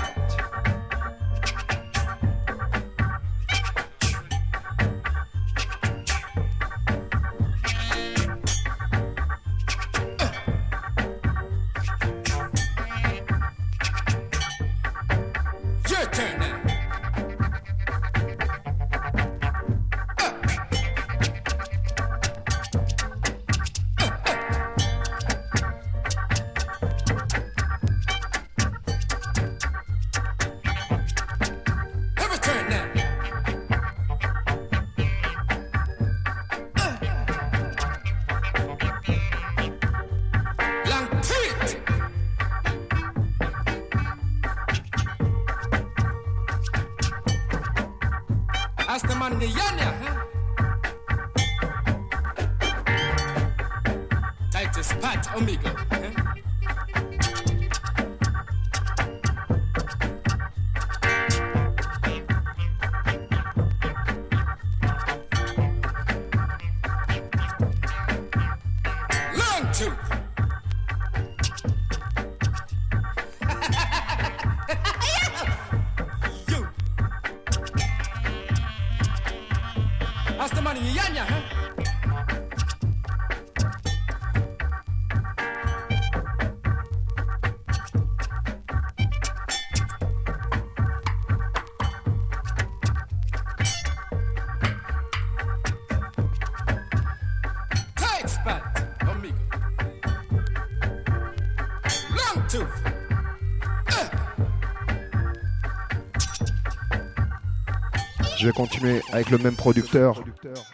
Je 108.44 108.50
vais 108.50 108.56
continuer 108.56 109.00
avec 109.10 109.30
le 109.30 109.38
même 109.38 109.54
producteur. 109.54 110.22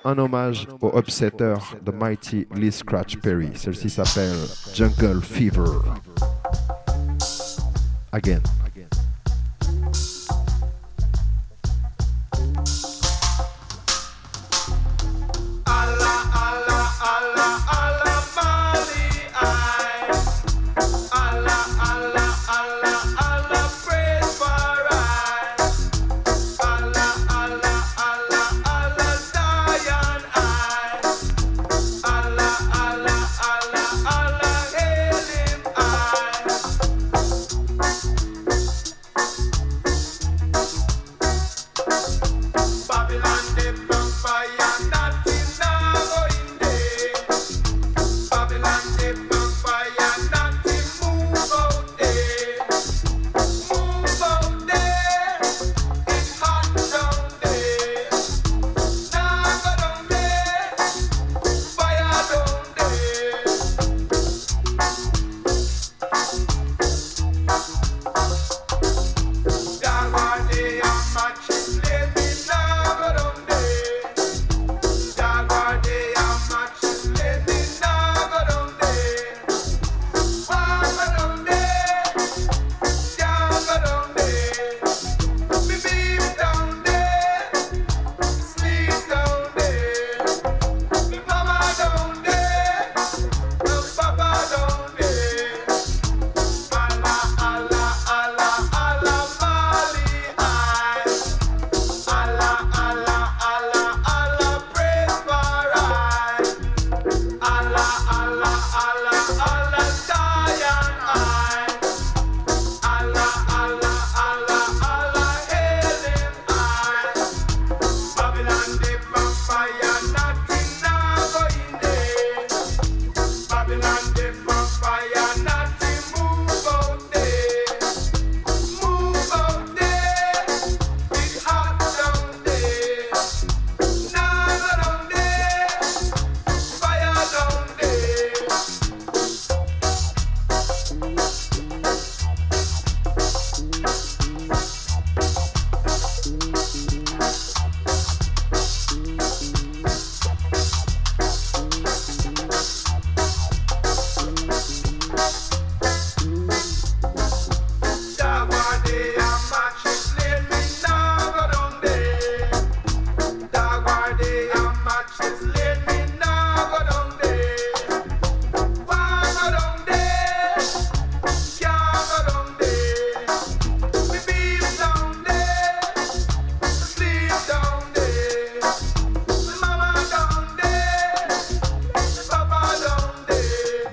Un 0.05 0.19
hommage 0.19 0.67
au 0.81 0.99
upsetter 0.99 1.55
de 1.81 1.93
Mighty 1.93 2.49
Lee 2.53 2.73
Scratch 2.73 3.17
Perry. 3.19 3.51
Celle-ci 3.55 3.89
s'appelle 3.89 4.35
Jungle 4.75 5.23
Fever. 5.23 5.79
Again. 8.11 8.43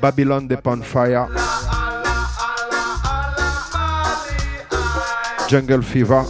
Babylon 0.01 0.47
Upon 0.51 0.81
Fire. 0.81 1.27
Jungle 5.49 5.81
Fever. 5.81 6.21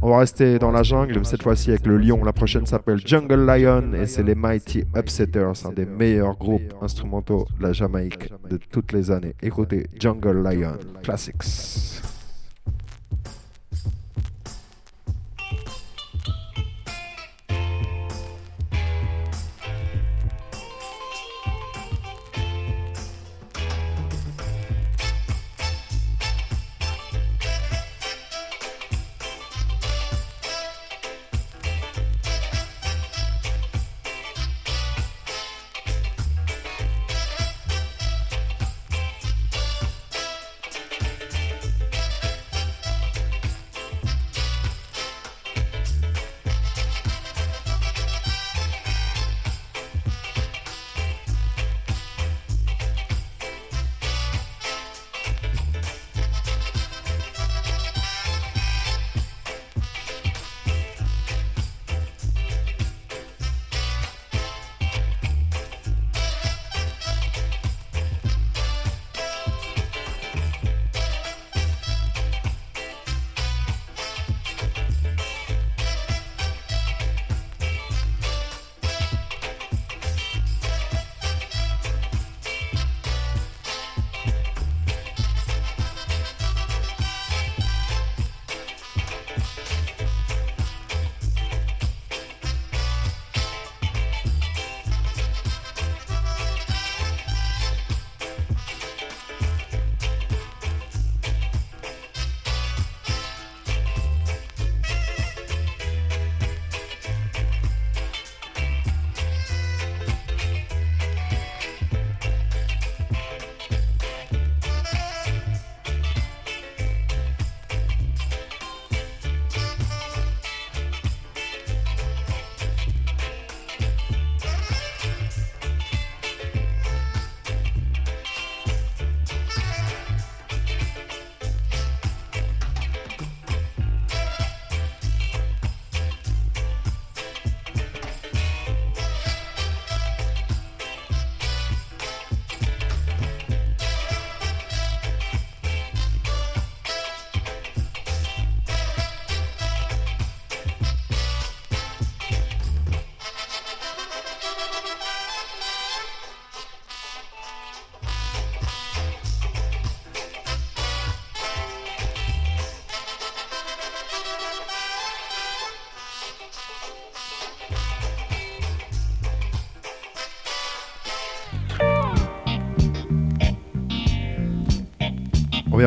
On 0.00 0.10
va 0.10 0.18
rester 0.18 0.58
dans 0.58 0.70
la 0.70 0.82
jungle, 0.82 1.26
cette 1.26 1.42
fois-ci 1.42 1.70
avec 1.70 1.84
le 1.86 1.98
lion. 1.98 2.24
La 2.24 2.32
prochaine 2.32 2.64
s'appelle 2.64 2.98
Jungle 3.04 3.44
Lion 3.44 3.92
et 3.92 4.06
c'est 4.06 4.22
les 4.22 4.34
Mighty 4.34 4.84
Upsetters, 4.96 5.66
un 5.66 5.72
des 5.72 5.84
meilleurs 5.84 6.38
groupes 6.38 6.72
instrumentaux 6.80 7.46
de 7.58 7.62
la 7.64 7.72
Jamaïque 7.72 8.32
de 8.48 8.58
toutes 8.70 8.92
les 8.92 9.10
années. 9.10 9.34
Écoutez 9.42 9.88
Jungle 9.98 10.42
Lion 10.42 10.78
Classics. 11.02 11.97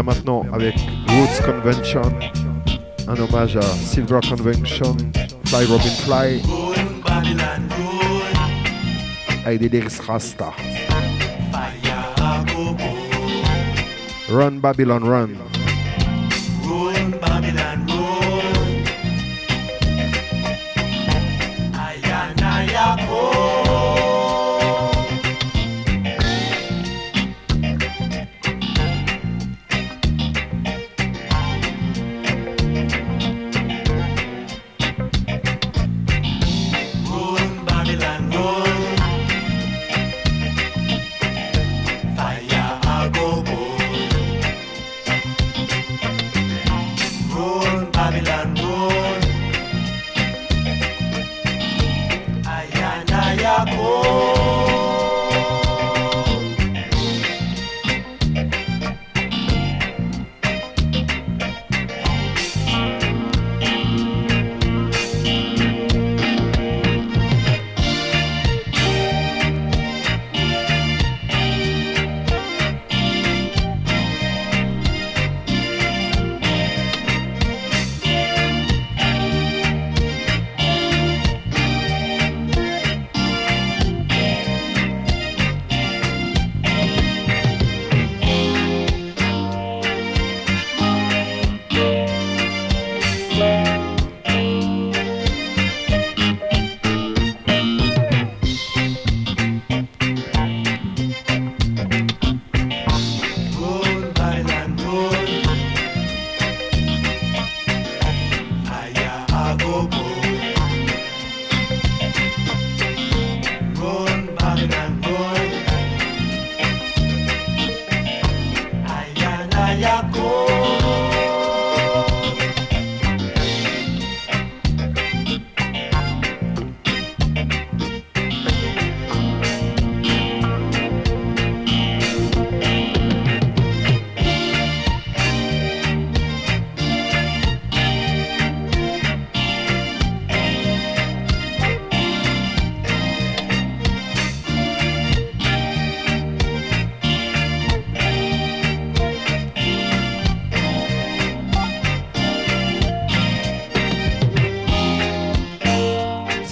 Maintenant 0.03 0.43
avec 0.51 0.75
Roots 1.09 1.45
Convention, 1.45 2.01
un 3.07 3.19
hommage 3.19 3.55
à 3.55 3.61
Silver 3.61 4.19
Convention, 4.27 4.97
Fly 5.45 5.65
Robin 5.65 5.95
Fly, 6.03 6.41
avec 9.45 9.69
des 9.69 9.83
Rasta. 10.07 10.53
Run 14.29 14.51
Babylon. 14.59 15.01
Run, 15.03 15.29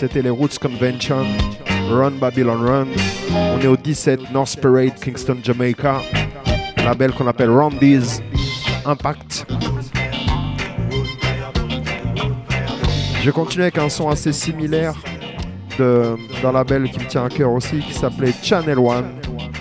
C'était 0.10 0.24
les 0.24 0.32
Roots 0.32 0.58
Convention, 0.60 1.24
Run 1.88 2.14
Babylon 2.20 2.62
Run. 2.66 2.88
On 3.32 3.60
est 3.60 3.68
au 3.68 3.78
17 3.78 4.32
North 4.32 4.60
Parade, 4.60 4.96
Kingston, 4.96 5.38
Jamaica. 5.44 6.02
Label 6.78 7.12
qu'on 7.12 7.28
appelle 7.28 7.52
Randy's 7.52 8.20
Impact. 8.88 9.46
Je 13.22 13.30
continue 13.30 13.62
avec 13.62 13.78
un 13.78 13.88
son 13.88 14.10
assez 14.10 14.34
similaire 14.34 14.96
d'un 15.78 16.18
label 16.52 16.90
qui 16.90 16.98
me 16.98 17.06
tient 17.06 17.26
à 17.26 17.30
cœur 17.30 17.52
aussi, 17.52 17.78
qui 17.78 17.94
s'appelait 17.94 18.34
Channel 18.42 18.80
One, 18.80 19.12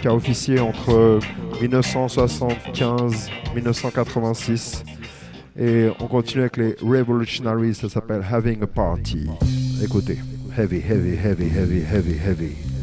qui 0.00 0.08
a 0.08 0.14
officié 0.14 0.60
entre 0.60 1.18
1975 1.60 3.28
1986. 3.54 4.82
Et 5.60 5.90
on 6.00 6.06
continue 6.06 6.44
avec 6.44 6.56
les 6.56 6.74
Revolutionaries, 6.80 7.74
ça 7.74 7.90
s'appelle 7.90 8.24
Having 8.30 8.62
a 8.62 8.66
Party. 8.66 9.26
Écoutez. 9.82 10.18
heavy, 10.52 10.80
heavy, 10.80 11.16
heavy, 11.16 11.48
heavy, 11.48 11.80
heavy, 11.80 12.16
heavy. 12.16 12.77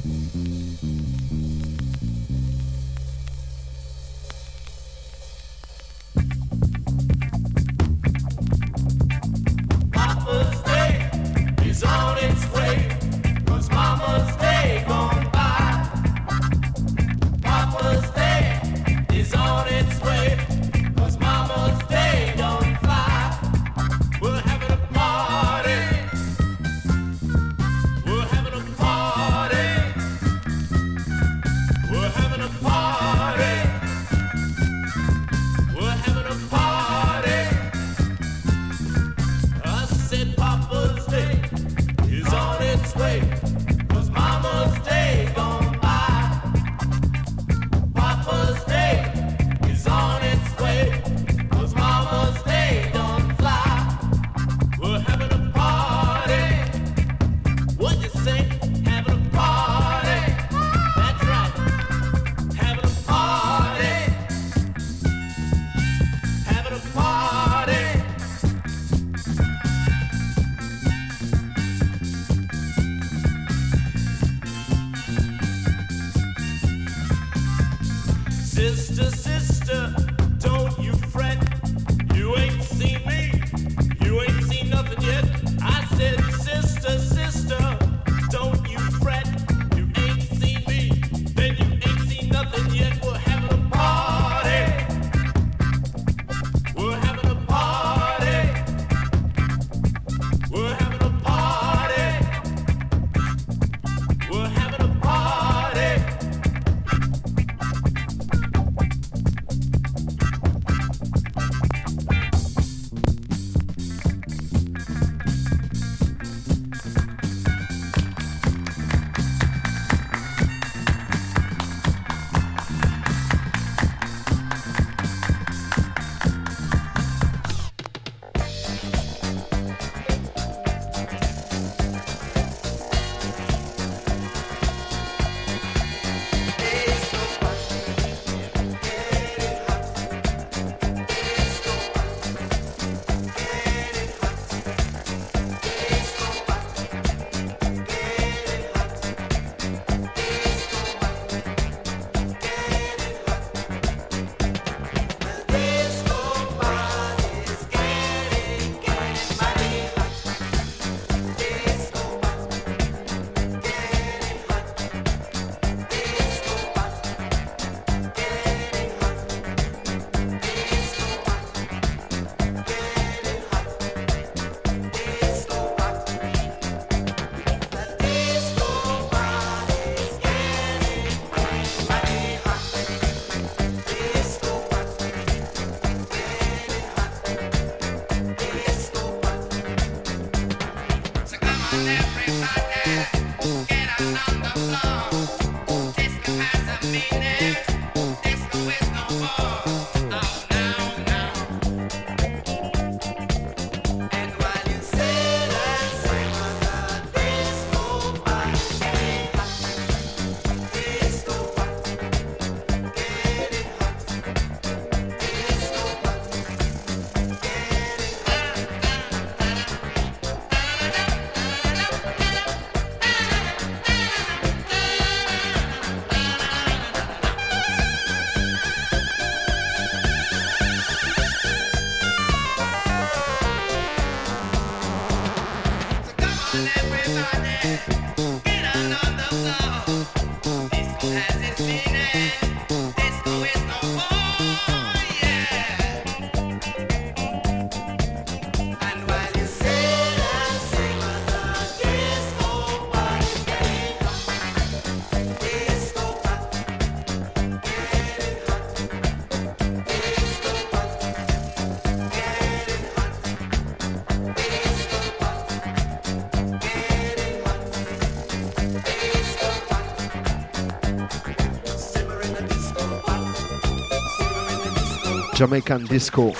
Jamaican 275.35 275.83
Disco. 275.83 276.31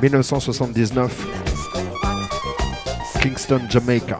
1979, 0.00 1.14
Kingston, 3.20 3.68
Jamaica. 3.68 4.18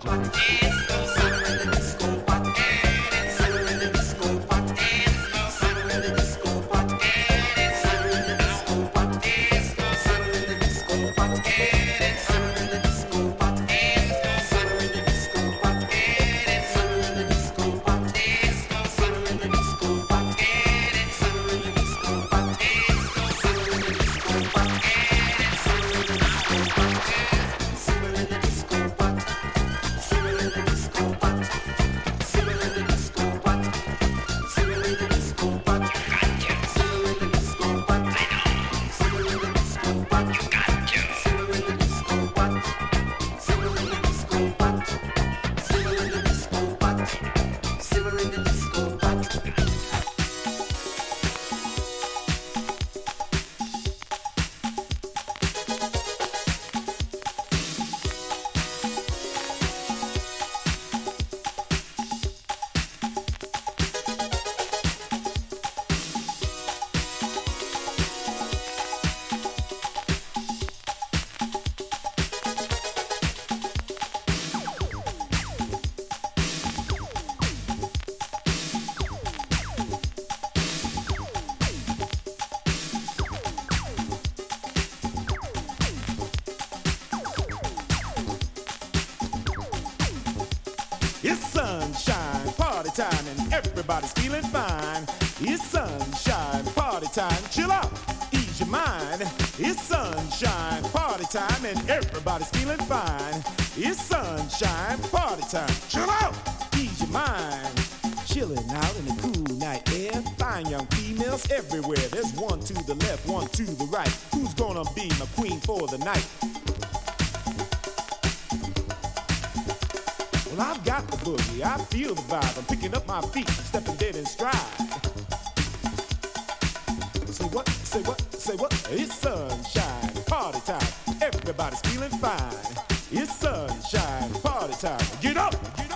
It's 133.10 133.36
sunshine, 133.36 134.30
party 134.40 134.74
time. 134.74 135.06
Get 135.20 135.36
up, 135.36 135.54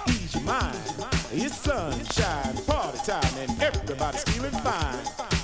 ease 0.08 0.34
your 0.34 0.44
mind. 0.44 0.78
It's 1.32 1.56
sunshine, 1.56 2.56
party 2.66 2.98
time, 2.98 3.38
and 3.38 3.62
everybody's 3.62 4.22
feeling 4.24 4.50
fine. 4.50 4.98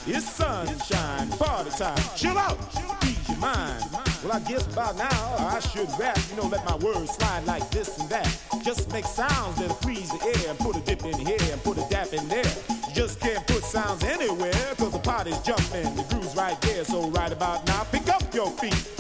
It's 0.07 0.31
sunshine, 0.31 1.29
party 1.39 1.71
time. 1.71 2.03
Chill 2.17 2.37
out, 2.37 2.59
ease 3.05 3.29
your 3.29 3.39
mind. 3.39 3.85
Well, 4.23 4.33
I 4.33 4.41
guess 4.41 4.67
by 4.69 4.93
now 4.93 5.37
I 5.39 5.61
should 5.61 5.89
rap, 5.99 6.19
you 6.31 6.37
know, 6.37 6.47
let 6.47 6.65
my 6.65 6.77
words 6.77 7.13
slide 7.13 7.45
like 7.47 7.69
this 7.71 7.99
and 7.99 8.09
that. 8.11 8.29
Just 8.63 8.93
make 8.93 9.05
sounds 9.05 9.57
that 9.57 9.73
freeze 9.83 10.11
the 10.11 10.25
air 10.25 10.51
and 10.51 10.59
put 10.59 10.77
a 10.77 10.81
dip 10.81 11.05
in 11.05 11.19
here 11.27 11.39
and 11.51 11.63
put 11.65 11.79
a 11.79 11.87
dap 11.91 12.13
in 12.13 12.29
there. 12.29 12.53
You 12.69 12.95
just 12.95 13.19
can't 13.19 13.45
put 13.47 13.65
sounds 13.65 14.05
anywhere, 14.05 14.53
cause 14.77 14.93
the 14.93 14.99
party's 14.99 15.39
jumping, 15.41 15.95
the 15.97 16.05
groove's 16.11 16.37
right 16.37 16.61
there. 16.61 16.85
So 16.85 17.09
right 17.09 17.33
about 17.33 17.67
now, 17.67 17.85
pick 17.85 18.09
up 18.09 18.23
your 18.35 18.51
feet. 18.51 18.92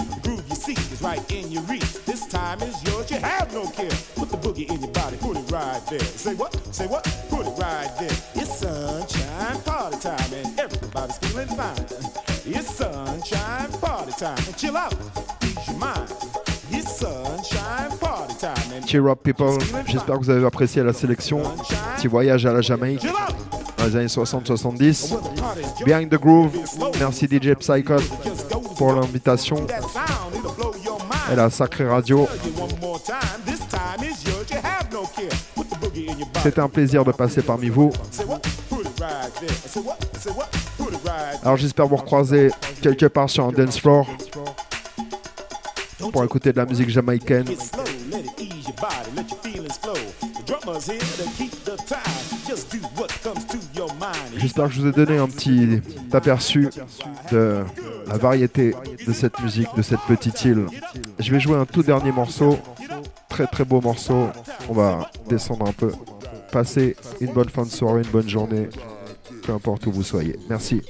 Right 1.02 1.32
in 1.32 1.50
your 1.50 1.62
reach. 1.62 1.92
This 2.04 2.26
time 2.26 2.62
is 2.62 2.82
yours, 2.84 3.10
you 3.10 3.18
have 3.18 3.52
no 3.52 3.66
care. 3.66 3.90
Put 4.14 4.30
the 4.30 4.36
boogie 4.36 4.70
in 4.70 4.80
your 4.80 4.90
body, 4.92 5.16
put 5.16 5.36
it 5.36 5.50
right 5.50 5.84
there. 5.90 6.00
Say 6.00 6.34
what? 6.34 6.54
Say 6.74 6.86
what? 6.86 7.04
Put 7.28 7.46
it 7.46 7.58
right 7.58 7.90
there. 7.98 8.16
It's 8.34 8.58
sunshine 8.58 9.60
party 9.62 9.98
time 9.98 10.32
and 10.32 10.58
everybody's 10.58 11.18
feeling 11.18 11.48
fine. 11.48 11.86
It's 12.46 12.74
sunshine 12.74 13.70
party 13.80 14.12
time 14.12 14.38
and 14.46 14.56
chill 14.56 14.76
out, 14.76 14.94
ease 15.44 15.68
your 15.68 15.78
mind. 15.78 16.12
It's 16.70 16.96
sunshine 16.96 17.98
party 17.98 18.34
time 18.34 18.72
and 18.72 18.86
Cheer 18.86 19.08
up 19.08 19.22
people, 19.22 19.58
j'espère 19.86 20.18
que 20.18 20.24
vous 20.24 20.30
avez 20.30 20.46
apprécié 20.46 20.82
la 20.82 20.92
sélection. 20.92 21.42
Petit 21.96 22.06
voyage 22.06 22.46
à 22.46 22.52
la 22.52 22.60
Jamaïque 22.60 23.06
dans 23.76 23.84
les 23.84 23.96
années 23.96 24.06
60-70. 24.06 25.14
Behind 25.84 26.08
the 26.08 26.20
Groove, 26.20 26.52
merci 26.98 27.26
DJ 27.26 27.54
Psychot 27.54 28.02
pour 28.76 28.92
l'invitation 28.94 29.66
et 31.32 31.36
la 31.36 31.50
sacrée 31.50 31.86
radio. 31.86 32.28
C'était 36.42 36.60
un 36.60 36.68
plaisir 36.68 37.04
de 37.04 37.12
passer 37.12 37.42
parmi 37.42 37.68
vous. 37.68 37.90
Alors 41.42 41.56
j'espère 41.56 41.86
vous 41.86 41.96
recroiser 41.96 42.50
quelque 42.80 43.06
part 43.06 43.30
sur 43.30 43.44
un 43.46 43.52
dance 43.52 43.80
floor 43.80 44.06
pour 46.12 46.24
écouter 46.24 46.52
de 46.52 46.58
la 46.58 46.66
musique 46.66 46.90
jamaïcaine. 46.90 47.46
J'espère 54.42 54.66
que 54.66 54.74
je 54.74 54.80
vous 54.80 54.88
ai 54.88 54.92
donné 54.92 55.18
un 55.18 55.28
petit 55.28 55.80
aperçu 56.12 56.68
de 57.30 57.62
la 58.08 58.18
variété 58.18 58.74
de 59.06 59.12
cette 59.12 59.38
musique, 59.40 59.68
de 59.76 59.82
cette 59.82 60.00
petite 60.08 60.44
île. 60.44 60.66
Je 61.20 61.30
vais 61.30 61.38
jouer 61.38 61.56
un 61.56 61.64
tout 61.64 61.84
dernier 61.84 62.10
morceau, 62.10 62.58
très 63.28 63.46
très 63.46 63.64
beau 63.64 63.80
morceau. 63.80 64.30
On 64.68 64.72
va 64.72 65.08
descendre 65.28 65.68
un 65.68 65.72
peu. 65.72 65.92
Passez 66.50 66.96
une 67.20 67.32
bonne 67.32 67.50
fin 67.50 67.62
de 67.62 67.70
soirée, 67.70 68.02
une 68.02 68.10
bonne 68.10 68.28
journée, 68.28 68.68
peu 69.44 69.52
importe 69.52 69.86
où 69.86 69.92
vous 69.92 70.02
soyez. 70.02 70.36
Merci. 70.50 70.82